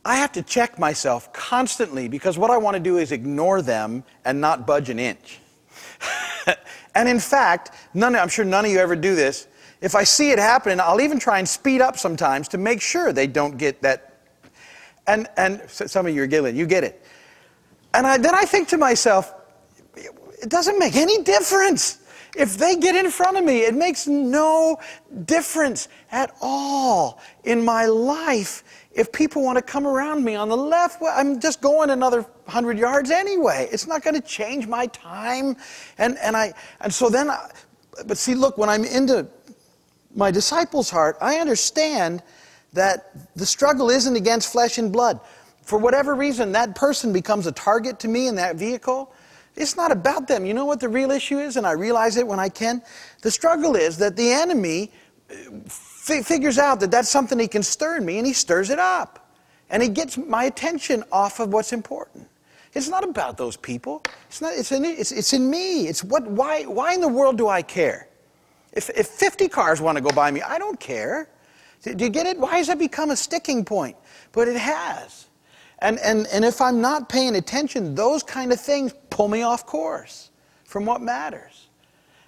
I 0.05 0.15
have 0.15 0.31
to 0.33 0.41
check 0.41 0.79
myself 0.79 1.33
constantly 1.33 2.07
because 2.07 2.37
what 2.37 2.49
I 2.49 2.57
want 2.57 2.75
to 2.75 2.79
do 2.79 2.97
is 2.97 3.11
ignore 3.11 3.61
them 3.61 4.03
and 4.23 4.39
not 4.39 4.65
budge 4.65 4.89
an 4.89 4.99
inch. 4.99 5.39
and 6.95 7.09
in 7.09 7.19
fact, 7.19 7.71
none, 7.93 8.15
I'm 8.15 8.29
sure 8.29 8.45
none 8.45 8.65
of 8.65 8.71
you 8.71 8.79
ever 8.79 8.95
do 8.95 9.15
this. 9.15 9.47
If 9.81 9.95
I 9.95 10.03
see 10.03 10.31
it 10.31 10.39
happening, 10.39 10.79
I'll 10.79 11.01
even 11.01 11.19
try 11.19 11.39
and 11.39 11.47
speed 11.47 11.81
up 11.81 11.97
sometimes 11.97 12.47
to 12.49 12.57
make 12.57 12.81
sure 12.81 13.13
they 13.13 13.27
don't 13.27 13.57
get 13.57 13.81
that. 13.81 14.17
And, 15.05 15.27
and 15.37 15.61
some 15.69 16.07
of 16.07 16.15
you 16.15 16.23
are 16.23 16.27
giggling, 16.27 16.55
you 16.55 16.65
get 16.65 16.83
it. 16.83 17.03
And 17.93 18.07
I, 18.07 18.17
then 18.17 18.33
I 18.33 18.43
think 18.43 18.67
to 18.69 18.77
myself, 18.77 19.33
it 19.95 20.49
doesn't 20.49 20.79
make 20.79 20.95
any 20.95 21.23
difference. 21.23 21.99
If 22.37 22.57
they 22.57 22.75
get 22.75 22.95
in 22.95 23.09
front 23.09 23.35
of 23.35 23.43
me, 23.43 23.61
it 23.61 23.73
makes 23.73 24.05
no 24.05 24.77
difference 25.25 25.87
at 26.11 26.35
all 26.39 27.19
in 27.43 27.65
my 27.65 27.85
life. 27.85 28.63
If 28.91 29.11
people 29.11 29.43
want 29.43 29.57
to 29.57 29.61
come 29.61 29.87
around 29.87 30.23
me 30.23 30.35
on 30.35 30.47
the 30.47 30.57
left, 30.57 31.01
well, 31.01 31.13
I'm 31.17 31.39
just 31.39 31.61
going 31.61 31.89
another 31.89 32.21
100 32.21 32.77
yards 32.77 33.09
anyway. 33.09 33.67
It's 33.71 33.87
not 33.87 34.03
going 34.03 34.13
to 34.13 34.21
change 34.21 34.67
my 34.67 34.85
time. 34.87 35.57
And, 35.97 36.17
and, 36.19 36.37
I, 36.37 36.53
and 36.81 36.93
so 36.93 37.09
then, 37.09 37.31
I, 37.31 37.49
but 38.05 38.17
see, 38.17 38.35
look, 38.35 38.57
when 38.57 38.69
I'm 38.69 38.85
into 38.85 39.27
my 40.15 40.29
disciples' 40.29 40.91
heart, 40.91 41.17
I 41.19 41.37
understand 41.37 42.21
that 42.73 43.11
the 43.35 43.45
struggle 43.47 43.89
isn't 43.89 44.15
against 44.15 44.51
flesh 44.51 44.77
and 44.77 44.93
blood 44.93 45.19
for 45.67 45.77
whatever 45.77 46.15
reason 46.15 46.53
that 46.53 46.75
person 46.75 47.11
becomes 47.11 47.45
a 47.45 47.51
target 47.51 47.99
to 47.99 48.07
me 48.07 48.27
in 48.27 48.35
that 48.35 48.55
vehicle, 48.55 49.11
it's 49.57 49.75
not 49.75 49.91
about 49.91 50.27
them. 50.27 50.45
You 50.45 50.53
know 50.53 50.65
what 50.65 50.79
the 50.79 50.87
real 50.87 51.11
issue 51.11 51.39
is? 51.39 51.57
And 51.57 51.65
I 51.65 51.71
realize 51.71 52.15
it 52.15 52.25
when 52.25 52.39
I 52.39 52.49
can. 52.49 52.81
The 53.21 53.31
struggle 53.31 53.75
is 53.75 53.97
that 53.97 54.15
the 54.15 54.31
enemy 54.31 54.91
uh, 55.29 55.33
f- 55.65 56.25
figures 56.25 56.57
out 56.57 56.79
that 56.79 56.91
that's 56.91 57.09
something 57.09 57.37
he 57.39 57.47
can 57.47 57.63
stir 57.63 57.97
in 57.97 58.05
me, 58.05 58.17
and 58.17 58.27
he 58.27 58.33
stirs 58.33 58.69
it 58.69 58.79
up. 58.79 59.33
And 59.69 59.83
he 59.83 59.89
gets 59.89 60.17
my 60.17 60.45
attention 60.45 61.03
off 61.11 61.39
of 61.39 61.51
what's 61.51 61.73
important. 61.73 62.27
It's 62.73 62.87
not 62.87 63.03
about 63.03 63.37
those 63.37 63.57
people. 63.57 64.03
It's, 64.27 64.41
not, 64.41 64.53
it's, 64.53 64.71
in, 64.71 64.85
it's, 64.85 65.11
it's 65.11 65.33
in 65.33 65.49
me. 65.49 65.87
It's 65.87 66.03
what, 66.03 66.25
why, 66.27 66.63
why 66.63 66.93
in 66.93 67.01
the 67.01 67.07
world 67.07 67.37
do 67.37 67.47
I 67.47 67.61
care? 67.61 68.07
If, 68.73 68.89
if 68.91 69.07
50 69.07 69.47
cars 69.47 69.81
want 69.81 69.97
to 69.97 70.01
go 70.01 70.11
by 70.11 70.29
me, 70.29 70.41
I 70.41 70.59
don't 70.59 70.79
care. 70.79 71.29
Do 71.81 72.03
you 72.03 72.09
get 72.09 72.27
it? 72.27 72.37
Why 72.37 72.57
has 72.57 72.67
that 72.67 72.77
become 72.77 73.11
a 73.11 73.15
sticking 73.15 73.65
point? 73.65 73.97
But 74.31 74.47
it 74.47 74.57
has. 74.57 75.26
And, 75.79 75.99
and, 75.99 76.27
and 76.33 76.43
if 76.43 76.59
I'm 76.59 76.81
not 76.81 77.07
paying 77.07 77.35
attention, 77.35 77.93
those 77.93 78.23
kind 78.23 78.51
of 78.51 78.59
things 78.59 78.93
pull 79.09 79.27
me 79.27 79.43
off 79.43 79.65
course 79.65 80.31
from 80.63 80.85
what 80.85 81.01
matters. 81.01 81.67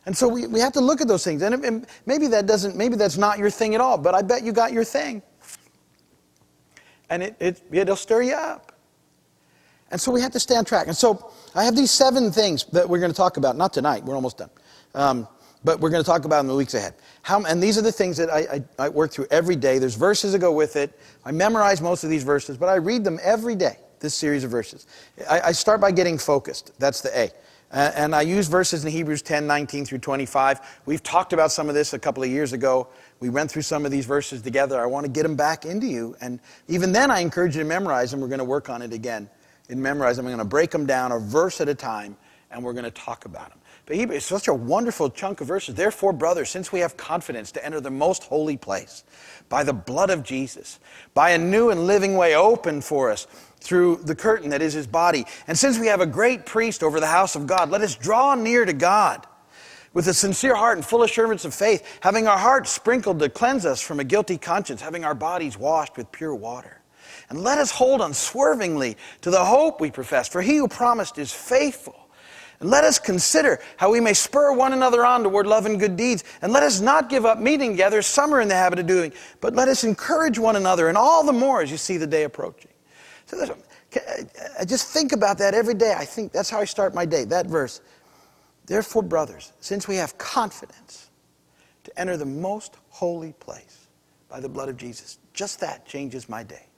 And 0.05 0.15
so 0.15 0.27
we, 0.27 0.47
we 0.47 0.59
have 0.59 0.73
to 0.73 0.81
look 0.81 1.01
at 1.01 1.07
those 1.07 1.23
things. 1.23 1.41
And, 1.41 1.63
and 1.65 1.87
maybe 2.05 2.27
that 2.27 2.45
doesn't, 2.45 2.75
maybe 2.75 2.95
that's 2.95 3.17
not 3.17 3.37
your 3.37 3.49
thing 3.49 3.75
at 3.75 3.81
all, 3.81 3.97
but 3.97 4.15
I 4.15 4.21
bet 4.21 4.43
you 4.43 4.51
got 4.51 4.71
your 4.71 4.83
thing. 4.83 5.21
And 7.09 7.23
it, 7.23 7.35
it, 7.39 7.61
it'll 7.71 7.95
stir 7.95 8.21
you 8.21 8.33
up. 8.33 8.71
And 9.91 9.99
so 9.99 10.11
we 10.11 10.21
have 10.21 10.31
to 10.31 10.39
stay 10.39 10.55
on 10.55 10.65
track. 10.65 10.87
And 10.87 10.95
so 10.95 11.31
I 11.55 11.63
have 11.63 11.75
these 11.75 11.91
seven 11.91 12.31
things 12.31 12.65
that 12.65 12.87
we're 12.87 12.99
going 12.99 13.11
to 13.11 13.17
talk 13.17 13.37
about. 13.37 13.57
Not 13.57 13.73
tonight, 13.73 14.05
we're 14.05 14.15
almost 14.15 14.37
done. 14.37 14.49
Um, 14.93 15.27
but 15.63 15.79
we're 15.79 15.89
going 15.89 16.03
to 16.03 16.09
talk 16.09 16.25
about 16.25 16.37
them 16.37 16.45
in 16.45 16.51
the 16.51 16.55
weeks 16.55 16.73
ahead. 16.73 16.93
How, 17.21 17.43
and 17.43 17.61
these 17.61 17.77
are 17.77 17.81
the 17.81 17.91
things 17.91 18.17
that 18.17 18.29
I, 18.29 18.39
I, 18.39 18.85
I, 18.85 18.89
work 18.89 19.11
through 19.11 19.27
every 19.29 19.55
day. 19.55 19.77
There's 19.77 19.95
verses 19.95 20.31
that 20.31 20.39
go 20.39 20.53
with 20.53 20.75
it. 20.75 20.97
I 21.25 21.31
memorize 21.31 21.81
most 21.81 22.03
of 22.03 22.09
these 22.09 22.23
verses, 22.23 22.57
but 22.57 22.69
I 22.69 22.75
read 22.75 23.03
them 23.03 23.19
every 23.21 23.55
day, 23.55 23.77
this 23.99 24.13
series 24.13 24.43
of 24.43 24.51
verses. 24.51 24.87
I, 25.29 25.41
I 25.41 25.51
start 25.51 25.81
by 25.81 25.91
getting 25.91 26.17
focused. 26.17 26.71
That's 26.79 27.01
the 27.01 27.17
A. 27.17 27.31
And 27.71 28.15
I 28.15 28.21
use 28.21 28.47
verses 28.47 28.83
in 28.83 28.91
Hebrews 28.91 29.21
10, 29.21 29.45
19 29.45 29.85
through 29.85 29.99
25. 29.99 30.81
We've 30.87 31.03
talked 31.03 31.33
about 31.33 31.51
some 31.51 31.69
of 31.69 31.75
this 31.75 31.93
a 31.93 31.99
couple 31.99 32.23
of 32.23 32.29
years 32.29 32.51
ago. 32.51 32.87
We 33.19 33.29
went 33.29 33.51
through 33.51 33.61
some 33.61 33.85
of 33.85 33.91
these 33.91 34.07
verses 34.07 34.41
together. 34.41 34.81
I 34.81 34.87
want 34.87 35.05
to 35.05 35.11
get 35.11 35.21
them 35.21 35.35
back 35.35 35.65
into 35.65 35.85
you. 35.85 36.15
And 36.19 36.39
even 36.67 36.91
then, 36.91 37.11
I 37.11 37.19
encourage 37.19 37.55
you 37.55 37.61
to 37.61 37.67
memorize 37.67 38.09
them. 38.09 38.21
We're 38.21 38.27
going 38.27 38.39
to 38.39 38.45
work 38.45 38.69
on 38.69 38.81
it 38.81 38.91
again. 38.91 39.29
In 39.69 39.79
memorize 39.79 40.17
them, 40.17 40.25
I'm 40.25 40.31
going 40.31 40.39
to 40.39 40.49
break 40.49 40.71
them 40.71 40.87
down 40.87 41.11
a 41.11 41.19
verse 41.19 41.61
at 41.61 41.69
a 41.69 41.75
time, 41.75 42.17
and 42.49 42.63
we're 42.63 42.73
going 42.73 42.85
to 42.85 42.91
talk 42.91 43.25
about 43.25 43.49
them. 43.49 43.58
But 43.89 43.97
Hebrew 43.97 44.17
is 44.17 44.23
such 44.23 44.47
a 44.47 44.53
wonderful 44.53 45.09
chunk 45.09 45.41
of 45.41 45.47
verses. 45.47 45.73
Therefore, 45.73 46.13
brothers, 46.13 46.51
since 46.51 46.71
we 46.71 46.81
have 46.81 46.95
confidence 46.95 47.51
to 47.53 47.65
enter 47.65 47.81
the 47.81 47.89
most 47.89 48.25
holy 48.25 48.55
place 48.55 49.03
by 49.49 49.63
the 49.63 49.73
blood 49.73 50.11
of 50.11 50.21
Jesus, 50.21 50.79
by 51.15 51.31
a 51.31 51.39
new 51.39 51.71
and 51.71 51.87
living 51.87 52.15
way 52.15 52.35
opened 52.35 52.85
for 52.85 53.09
us 53.09 53.25
through 53.59 53.95
the 54.03 54.13
curtain 54.13 54.51
that 54.51 54.61
is 54.61 54.73
his 54.73 54.85
body, 54.85 55.25
and 55.47 55.57
since 55.57 55.79
we 55.79 55.87
have 55.87 56.01
a 56.01 56.05
great 56.05 56.45
priest 56.45 56.83
over 56.83 56.99
the 56.99 57.07
house 57.07 57.35
of 57.35 57.47
God, 57.47 57.71
let 57.71 57.81
us 57.81 57.95
draw 57.95 58.35
near 58.35 58.63
to 58.63 58.73
God 58.73 59.25
with 59.95 60.07
a 60.07 60.13
sincere 60.13 60.53
heart 60.53 60.77
and 60.77 60.85
full 60.85 61.01
assurance 61.01 61.43
of 61.43 61.55
faith, 61.55 61.83
having 62.01 62.27
our 62.27 62.37
hearts 62.37 62.69
sprinkled 62.69 63.17
to 63.17 63.27
cleanse 63.27 63.65
us 63.65 63.81
from 63.81 63.99
a 63.99 64.03
guilty 64.03 64.37
conscience, 64.37 64.81
having 64.81 65.03
our 65.03 65.15
bodies 65.15 65.57
washed 65.57 65.97
with 65.97 66.11
pure 66.11 66.35
water. 66.35 66.79
And 67.29 67.41
let 67.41 67.57
us 67.57 67.71
hold 67.71 68.01
unswervingly 68.01 68.97
to 69.21 69.31
the 69.31 69.43
hope 69.43 69.81
we 69.81 69.89
profess, 69.89 70.29
for 70.29 70.43
he 70.43 70.57
who 70.57 70.67
promised 70.67 71.17
is 71.17 71.33
faithful. 71.33 72.05
And 72.59 72.69
let 72.69 72.83
us 72.83 72.99
consider 72.99 73.59
how 73.77 73.91
we 73.91 74.01
may 74.01 74.13
spur 74.13 74.51
one 74.53 74.73
another 74.73 75.05
on 75.05 75.23
toward 75.23 75.47
love 75.47 75.65
and 75.65 75.79
good 75.79 75.95
deeds. 75.95 76.23
And 76.41 76.51
let 76.51 76.63
us 76.63 76.81
not 76.81 77.09
give 77.09 77.25
up 77.25 77.39
meeting 77.39 77.71
together, 77.71 78.01
some 78.01 78.33
are 78.33 78.41
in 78.41 78.49
the 78.49 78.55
habit 78.55 78.79
of 78.79 78.87
doing, 78.87 79.13
but 79.39 79.55
let 79.55 79.67
us 79.69 79.83
encourage 79.83 80.37
one 80.37 80.55
another, 80.55 80.89
and 80.89 80.97
all 80.97 81.25
the 81.25 81.33
more 81.33 81.61
as 81.61 81.71
you 81.71 81.77
see 81.77 81.97
the 81.97 82.07
day 82.07 82.23
approaching. 82.23 82.71
So 83.27 83.55
I 84.59 84.65
just 84.65 84.87
think 84.87 85.13
about 85.13 85.37
that 85.37 85.53
every 85.53 85.73
day. 85.73 85.95
I 85.97 86.05
think 86.05 86.31
that's 86.31 86.49
how 86.49 86.59
I 86.59 86.65
start 86.65 86.93
my 86.93 87.05
day, 87.05 87.23
that 87.25 87.45
verse. 87.45 87.81
Therefore, 88.65 89.03
brothers, 89.03 89.53
since 89.59 89.87
we 89.87 89.95
have 89.95 90.17
confidence 90.17 91.09
to 91.85 91.99
enter 91.99 92.17
the 92.17 92.25
most 92.25 92.77
holy 92.89 93.33
place 93.33 93.87
by 94.27 94.39
the 94.39 94.49
blood 94.49 94.69
of 94.69 94.77
Jesus, 94.77 95.17
just 95.33 95.59
that 95.61 95.85
changes 95.85 96.27
my 96.29 96.43
day. 96.43 96.68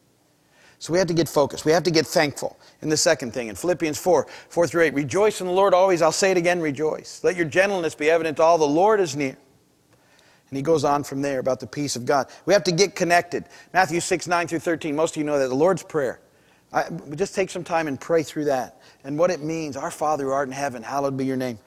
So 0.82 0.91
we 0.91 0.98
have 0.98 1.08
to 1.10 1.13
get 1.13 1.30
focused. 1.30 1.63
We 1.63 1.72
have 1.74 1.84
to 1.84 1.91
get 1.91 2.08
thankful. 2.08 2.58
And 2.82 2.91
the 2.91 2.98
second 2.98 3.36
thing 3.36 3.50
in 3.50 3.56
Philippians 3.56 4.00
4, 4.00 4.26
4 4.50 4.67
through 4.67 4.82
8, 4.82 4.96
rejoice 4.96 5.39
in 5.39 5.46
the 5.46 5.54
Lord 5.54 5.76
always. 5.76 6.02
I'll 6.02 6.12
say 6.12 6.32
it 6.32 6.38
again, 6.38 6.60
rejoice. 6.60 7.24
Let 7.24 7.36
your 7.36 7.46
gentleness 7.46 7.94
be 7.94 8.10
evident 8.10 8.38
to 8.38 8.44
all. 8.44 8.58
The 8.58 8.65
Lord 8.65 9.00
is 9.00 9.15
near. 9.15 9.38
And 10.50 10.58
he 10.58 10.63
goes 10.63 10.84
on 10.84 11.04
from 11.04 11.22
there 11.22 11.38
about 11.38 11.60
the 11.60 11.67
peace 11.67 11.96
of 11.96 12.08
God. 12.08 12.30
We 12.48 12.54
have 12.56 12.63
to 12.63 12.72
get 12.72 12.96
connected. 12.96 13.46
Matthew 13.74 14.00
6, 14.00 14.26
9 14.26 14.48
through 14.48 14.58
13. 14.58 14.96
Most 14.96 15.12
of 15.12 15.17
you 15.17 15.24
know 15.24 15.38
that. 15.38 15.50
The 15.50 15.56
Lord's 15.56 15.84
Prayer. 15.84 16.20
I, 16.74 16.89
just 17.15 17.36
take 17.36 17.52
some 17.52 17.63
time 17.63 17.88
and 17.88 18.02
pray 18.02 18.24
through 18.24 18.46
that 18.46 18.82
and 19.04 19.20
what 19.20 19.30
it 19.30 19.44
means. 19.44 19.78
Our 19.78 19.91
Father 19.91 20.24
who 20.24 20.32
art 20.32 20.48
in 20.48 20.54
heaven, 20.54 20.82
hallowed 20.82 21.15
be 21.15 21.26
your 21.26 21.38
name. 21.38 21.60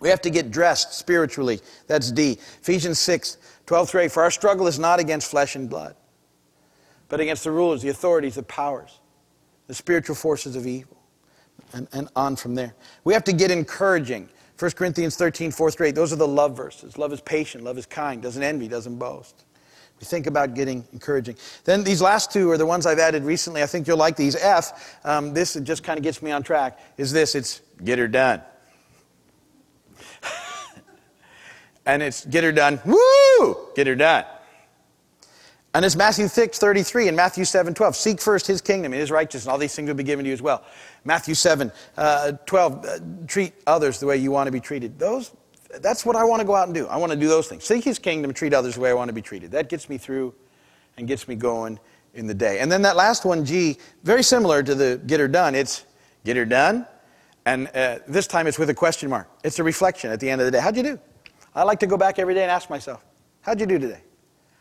We 0.00 0.08
have 0.08 0.22
to 0.22 0.30
get 0.30 0.50
dressed 0.50 0.94
spiritually. 0.94 1.60
That's 1.86 2.10
D. 2.10 2.32
Ephesians 2.62 2.98
6, 2.98 3.36
12 3.66 3.90
through 3.90 4.00
8. 4.00 4.10
For 4.10 4.24
our 4.24 4.30
struggle 4.32 4.66
is 4.66 4.80
not 4.80 4.98
against 4.98 5.30
flesh 5.30 5.54
and 5.54 5.70
blood 5.70 5.94
but 7.10 7.20
against 7.20 7.44
the 7.44 7.50
rulers, 7.50 7.82
the 7.82 7.90
authorities, 7.90 8.36
the 8.36 8.42
powers, 8.44 9.00
the 9.66 9.74
spiritual 9.74 10.16
forces 10.16 10.56
of 10.56 10.66
evil, 10.66 10.96
and, 11.74 11.86
and 11.92 12.08
on 12.16 12.36
from 12.36 12.54
there. 12.54 12.74
We 13.04 13.12
have 13.12 13.24
to 13.24 13.34
get 13.34 13.50
encouraging. 13.50 14.30
1 14.58 14.70
Corinthians 14.72 15.16
13, 15.16 15.50
4 15.50 15.70
through 15.70 15.86
8, 15.88 15.94
those 15.94 16.12
are 16.12 16.16
the 16.16 16.28
love 16.28 16.56
verses. 16.56 16.96
Love 16.96 17.12
is 17.12 17.20
patient, 17.20 17.64
love 17.64 17.76
is 17.76 17.86
kind, 17.86 18.22
doesn't 18.22 18.42
envy, 18.42 18.68
doesn't 18.68 18.96
boast. 18.96 19.44
We 19.98 20.06
think 20.06 20.26
about 20.26 20.54
getting 20.54 20.86
encouraging. 20.92 21.36
Then 21.64 21.84
these 21.84 22.00
last 22.00 22.32
two 22.32 22.50
are 22.50 22.56
the 22.56 22.64
ones 22.64 22.86
I've 22.86 22.98
added 22.98 23.22
recently. 23.24 23.62
I 23.62 23.66
think 23.66 23.86
you'll 23.86 23.98
like 23.98 24.16
these. 24.16 24.34
F, 24.36 24.98
um, 25.04 25.34
this 25.34 25.54
just 25.54 25.82
kind 25.82 25.98
of 25.98 26.02
gets 26.02 26.22
me 26.22 26.30
on 26.30 26.42
track, 26.42 26.78
is 26.96 27.12
this 27.12 27.34
it's 27.34 27.60
get 27.84 27.98
her 27.98 28.08
done. 28.08 28.40
and 31.86 32.02
it's 32.02 32.24
get 32.24 32.44
her 32.44 32.52
done, 32.52 32.80
woo! 32.84 33.68
Get 33.74 33.86
her 33.86 33.96
done. 33.96 34.24
And 35.72 35.84
it's 35.84 35.94
Matthew 35.94 36.26
6, 36.26 36.58
33 36.58 37.08
and 37.08 37.16
Matthew 37.16 37.44
7, 37.44 37.74
12. 37.74 37.94
Seek 37.94 38.20
first 38.20 38.46
his 38.46 38.60
kingdom 38.60 38.92
and 38.92 39.00
his 39.00 39.12
righteousness, 39.12 39.44
and 39.44 39.52
all 39.52 39.58
these 39.58 39.74
things 39.74 39.86
will 39.86 39.94
be 39.94 40.02
given 40.02 40.24
to 40.24 40.28
you 40.28 40.34
as 40.34 40.42
well. 40.42 40.64
Matthew 41.04 41.34
7, 41.34 41.70
uh, 41.96 42.32
12, 42.46 42.84
uh, 42.84 42.98
treat 43.28 43.52
others 43.68 44.00
the 44.00 44.06
way 44.06 44.16
you 44.16 44.32
want 44.32 44.48
to 44.48 44.50
be 44.50 44.58
treated. 44.58 44.98
Those, 44.98 45.30
that's 45.80 46.04
what 46.04 46.16
I 46.16 46.24
want 46.24 46.40
to 46.40 46.46
go 46.46 46.56
out 46.56 46.66
and 46.66 46.74
do. 46.74 46.88
I 46.88 46.96
want 46.96 47.12
to 47.12 47.18
do 47.18 47.28
those 47.28 47.46
things. 47.46 47.62
Seek 47.62 47.84
his 47.84 48.00
kingdom, 48.00 48.34
treat 48.34 48.52
others 48.52 48.74
the 48.74 48.80
way 48.80 48.90
I 48.90 48.94
want 48.94 49.10
to 49.10 49.12
be 49.12 49.22
treated. 49.22 49.52
That 49.52 49.68
gets 49.68 49.88
me 49.88 49.96
through 49.96 50.34
and 50.96 51.06
gets 51.06 51.28
me 51.28 51.36
going 51.36 51.78
in 52.14 52.26
the 52.26 52.34
day. 52.34 52.58
And 52.58 52.70
then 52.70 52.82
that 52.82 52.96
last 52.96 53.24
one, 53.24 53.44
G, 53.44 53.78
very 54.02 54.24
similar 54.24 54.64
to 54.64 54.74
the 54.74 55.00
get 55.06 55.20
her 55.20 55.28
done. 55.28 55.54
It's 55.54 55.84
get 56.24 56.36
her 56.36 56.44
done 56.44 56.84
And 57.46 57.68
uh, 57.68 58.00
this 58.08 58.26
time 58.26 58.48
it's 58.48 58.58
with 58.58 58.70
a 58.70 58.74
question 58.74 59.08
mark. 59.08 59.28
It's 59.44 59.60
a 59.60 59.64
reflection 59.64 60.10
at 60.10 60.18
the 60.18 60.28
end 60.28 60.40
of 60.40 60.46
the 60.46 60.50
day. 60.50 60.58
How'd 60.58 60.76
you 60.76 60.82
do? 60.82 61.00
I 61.54 61.62
like 61.62 61.78
to 61.80 61.86
go 61.86 61.96
back 61.96 62.18
every 62.18 62.34
day 62.34 62.42
and 62.42 62.50
ask 62.50 62.68
myself, 62.68 63.04
how'd 63.42 63.60
you 63.60 63.66
do 63.66 63.78
today? 63.78 64.02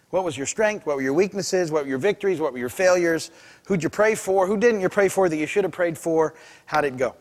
What 0.09 0.23
was 0.23 0.35
your 0.35 0.47
strength? 0.47 0.85
What 0.85 0.95
were 0.95 1.01
your 1.01 1.13
weaknesses? 1.13 1.71
What 1.71 1.83
were 1.83 1.89
your 1.89 1.99
victories? 1.99 2.39
What 2.39 2.53
were 2.53 2.59
your 2.59 2.69
failures? 2.69 3.31
Who'd 3.67 3.83
you 3.83 3.89
pray 3.89 4.15
for? 4.15 4.47
Who 4.47 4.57
didn't 4.57 4.81
you 4.81 4.89
pray 4.89 5.07
for 5.07 5.29
that 5.29 5.37
you 5.37 5.45
should 5.45 5.63
have 5.63 5.73
prayed 5.73 5.97
for? 5.97 6.35
How'd 6.65 6.85
it 6.85 6.97
go? 6.97 7.15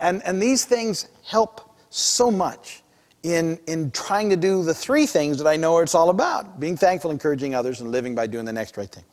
And, 0.00 0.22
and 0.24 0.40
these 0.40 0.64
things 0.64 1.08
help 1.26 1.74
so 1.88 2.30
much 2.30 2.82
in, 3.22 3.58
in 3.66 3.90
trying 3.90 4.28
to 4.30 4.36
do 4.36 4.62
the 4.62 4.74
three 4.74 5.06
things 5.06 5.38
that 5.38 5.46
I 5.46 5.56
know 5.56 5.78
it's 5.78 5.94
all 5.94 6.10
about 6.10 6.60
being 6.60 6.76
thankful, 6.76 7.10
encouraging 7.10 7.54
others, 7.54 7.80
and 7.80 7.90
living 7.90 8.14
by 8.14 8.26
doing 8.26 8.44
the 8.44 8.52
next 8.52 8.76
right 8.76 8.90
thing. 8.90 9.04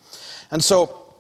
And 0.52 0.62
so 0.62 1.11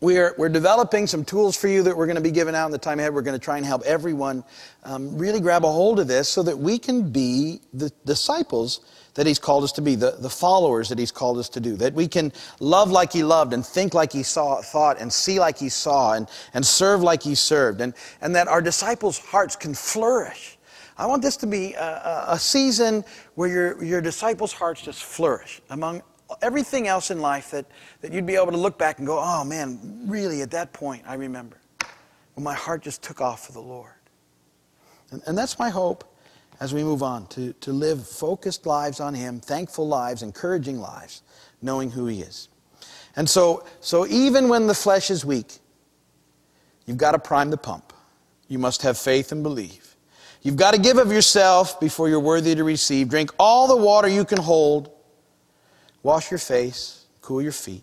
we're, 0.00 0.34
we're 0.36 0.50
developing 0.50 1.06
some 1.06 1.24
tools 1.24 1.56
for 1.56 1.68
you 1.68 1.82
that 1.84 1.96
we're 1.96 2.06
going 2.06 2.16
to 2.16 2.22
be 2.22 2.30
giving 2.30 2.54
out 2.54 2.66
in 2.66 2.72
the 2.72 2.78
time 2.78 2.98
ahead. 2.98 3.14
We're 3.14 3.22
going 3.22 3.38
to 3.38 3.44
try 3.44 3.56
and 3.56 3.64
help 3.64 3.82
everyone 3.84 4.44
um, 4.84 5.16
really 5.16 5.40
grab 5.40 5.64
a 5.64 5.70
hold 5.70 6.00
of 6.00 6.06
this 6.06 6.28
so 6.28 6.42
that 6.42 6.58
we 6.58 6.78
can 6.78 7.10
be 7.10 7.60
the 7.72 7.90
disciples 8.04 8.80
that 9.14 9.26
He's 9.26 9.38
called 9.38 9.64
us 9.64 9.72
to 9.72 9.82
be, 9.82 9.94
the, 9.94 10.16
the 10.18 10.28
followers 10.28 10.90
that 10.90 10.98
He's 10.98 11.10
called 11.10 11.38
us 11.38 11.48
to 11.48 11.60
do, 11.60 11.76
that 11.76 11.94
we 11.94 12.06
can 12.06 12.30
love 12.60 12.90
like 12.90 13.10
He 13.12 13.24
loved 13.24 13.54
and 13.54 13.64
think 13.64 13.94
like 13.94 14.12
He 14.12 14.22
saw, 14.22 14.60
thought 14.60 15.00
and 15.00 15.10
see 15.10 15.40
like 15.40 15.56
He 15.56 15.70
saw 15.70 16.12
and, 16.12 16.28
and 16.52 16.64
serve 16.64 17.02
like 17.02 17.22
He 17.22 17.34
served, 17.34 17.80
and, 17.80 17.94
and 18.20 18.36
that 18.36 18.48
our 18.48 18.60
disciples' 18.60 19.18
hearts 19.18 19.56
can 19.56 19.72
flourish. 19.72 20.58
I 20.98 21.06
want 21.06 21.22
this 21.22 21.38
to 21.38 21.46
be 21.46 21.72
a, 21.72 22.24
a 22.28 22.38
season 22.38 23.04
where 23.34 23.48
your, 23.48 23.82
your 23.82 24.00
disciples' 24.02 24.52
hearts 24.52 24.82
just 24.82 25.02
flourish 25.02 25.62
among 25.70 26.02
everything 26.42 26.88
else 26.88 27.10
in 27.10 27.20
life 27.20 27.50
that, 27.52 27.66
that 28.00 28.12
you'd 28.12 28.26
be 28.26 28.34
able 28.34 28.52
to 28.52 28.56
look 28.56 28.78
back 28.78 28.98
and 28.98 29.06
go, 29.06 29.18
oh 29.18 29.44
man, 29.44 30.02
really 30.06 30.42
at 30.42 30.50
that 30.52 30.72
point, 30.72 31.02
I 31.06 31.14
remember 31.14 31.56
when 32.34 32.44
my 32.44 32.54
heart 32.54 32.82
just 32.82 33.02
took 33.02 33.20
off 33.20 33.46
for 33.46 33.52
the 33.52 33.60
Lord. 33.60 33.92
And, 35.10 35.22
and 35.26 35.38
that's 35.38 35.58
my 35.58 35.70
hope 35.70 36.04
as 36.60 36.74
we 36.74 36.82
move 36.82 37.02
on 37.02 37.26
to, 37.28 37.52
to 37.54 37.72
live 37.72 38.06
focused 38.06 38.66
lives 38.66 39.00
on 39.00 39.14
Him, 39.14 39.40
thankful 39.40 39.86
lives, 39.86 40.22
encouraging 40.22 40.78
lives, 40.78 41.22
knowing 41.62 41.90
who 41.90 42.06
He 42.06 42.20
is. 42.20 42.48
And 43.14 43.28
so, 43.28 43.64
so 43.80 44.06
even 44.06 44.48
when 44.48 44.66
the 44.66 44.74
flesh 44.74 45.10
is 45.10 45.24
weak, 45.24 45.58
you've 46.86 46.98
got 46.98 47.12
to 47.12 47.18
prime 47.18 47.50
the 47.50 47.56
pump. 47.56 47.92
You 48.48 48.58
must 48.58 48.82
have 48.82 48.98
faith 48.98 49.32
and 49.32 49.42
believe. 49.42 49.96
You've 50.42 50.56
got 50.56 50.74
to 50.74 50.80
give 50.80 50.98
of 50.98 51.10
yourself 51.10 51.80
before 51.80 52.08
you're 52.08 52.20
worthy 52.20 52.54
to 52.54 52.62
receive. 52.62 53.08
Drink 53.08 53.32
all 53.38 53.66
the 53.66 53.76
water 53.76 54.06
you 54.06 54.24
can 54.24 54.38
hold 54.38 54.90
Wash 56.06 56.30
your 56.30 56.38
face, 56.38 57.06
cool 57.20 57.42
your 57.42 57.50
feet, 57.50 57.82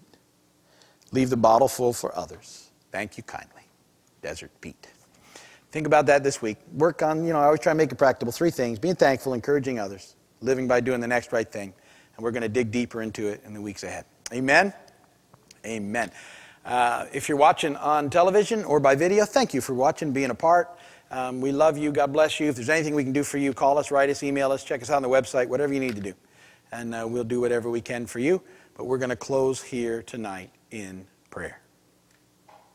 leave 1.11 1.29
the 1.29 1.35
bottle 1.35 1.67
full 1.67 1.91
for 1.91 2.17
others. 2.17 2.69
Thank 2.89 3.17
you 3.17 3.23
kindly. 3.23 3.63
Desert 4.21 4.49
Pete. 4.61 4.87
Think 5.71 5.87
about 5.87 6.05
that 6.05 6.23
this 6.23 6.41
week. 6.41 6.55
Work 6.71 7.01
on, 7.01 7.25
you 7.25 7.33
know, 7.33 7.39
I 7.39 7.43
always 7.43 7.59
try 7.59 7.73
to 7.73 7.77
make 7.77 7.91
it 7.91 7.97
practical. 7.97 8.31
Three 8.31 8.49
things 8.49 8.79
being 8.79 8.95
thankful, 8.95 9.33
encouraging 9.33 9.77
others, 9.77 10.15
living 10.39 10.69
by 10.69 10.79
doing 10.79 11.01
the 11.01 11.07
next 11.07 11.33
right 11.33 11.51
thing. 11.51 11.73
And 12.15 12.23
we're 12.23 12.31
going 12.31 12.43
to 12.43 12.47
dig 12.47 12.71
deeper 12.71 13.01
into 13.01 13.27
it 13.27 13.41
in 13.45 13.53
the 13.53 13.61
weeks 13.61 13.83
ahead. 13.83 14.05
Amen? 14.31 14.71
Amen. 15.65 16.09
Uh, 16.63 17.07
if 17.11 17.27
you're 17.27 17.37
watching 17.37 17.75
on 17.75 18.09
television 18.09 18.63
or 18.63 18.79
by 18.79 18.95
video, 18.95 19.25
thank 19.25 19.53
you 19.53 19.59
for 19.59 19.73
watching, 19.73 20.13
being 20.13 20.29
a 20.29 20.35
part. 20.35 20.69
Um, 21.11 21.41
we 21.41 21.51
love 21.51 21.77
you. 21.77 21.91
God 21.91 22.13
bless 22.13 22.39
you. 22.39 22.47
If 22.47 22.55
there's 22.55 22.69
anything 22.69 22.95
we 22.95 23.03
can 23.03 23.11
do 23.11 23.23
for 23.23 23.37
you, 23.37 23.53
call 23.53 23.77
us, 23.77 23.91
write 23.91 24.09
us, 24.09 24.23
email 24.23 24.53
us, 24.53 24.63
check 24.63 24.81
us 24.81 24.89
out 24.89 24.95
on 24.95 25.01
the 25.01 25.09
website, 25.09 25.49
whatever 25.49 25.73
you 25.73 25.81
need 25.81 25.97
to 25.97 26.01
do 26.01 26.13
and 26.73 26.93
uh, 26.93 27.05
we'll 27.07 27.23
do 27.23 27.39
whatever 27.39 27.69
we 27.69 27.81
can 27.81 28.05
for 28.05 28.19
you. 28.19 28.41
But 28.75 28.85
we're 28.85 28.97
going 28.97 29.09
to 29.09 29.15
close 29.15 29.61
here 29.61 30.01
tonight 30.01 30.51
in 30.71 31.07
prayer. 31.29 31.62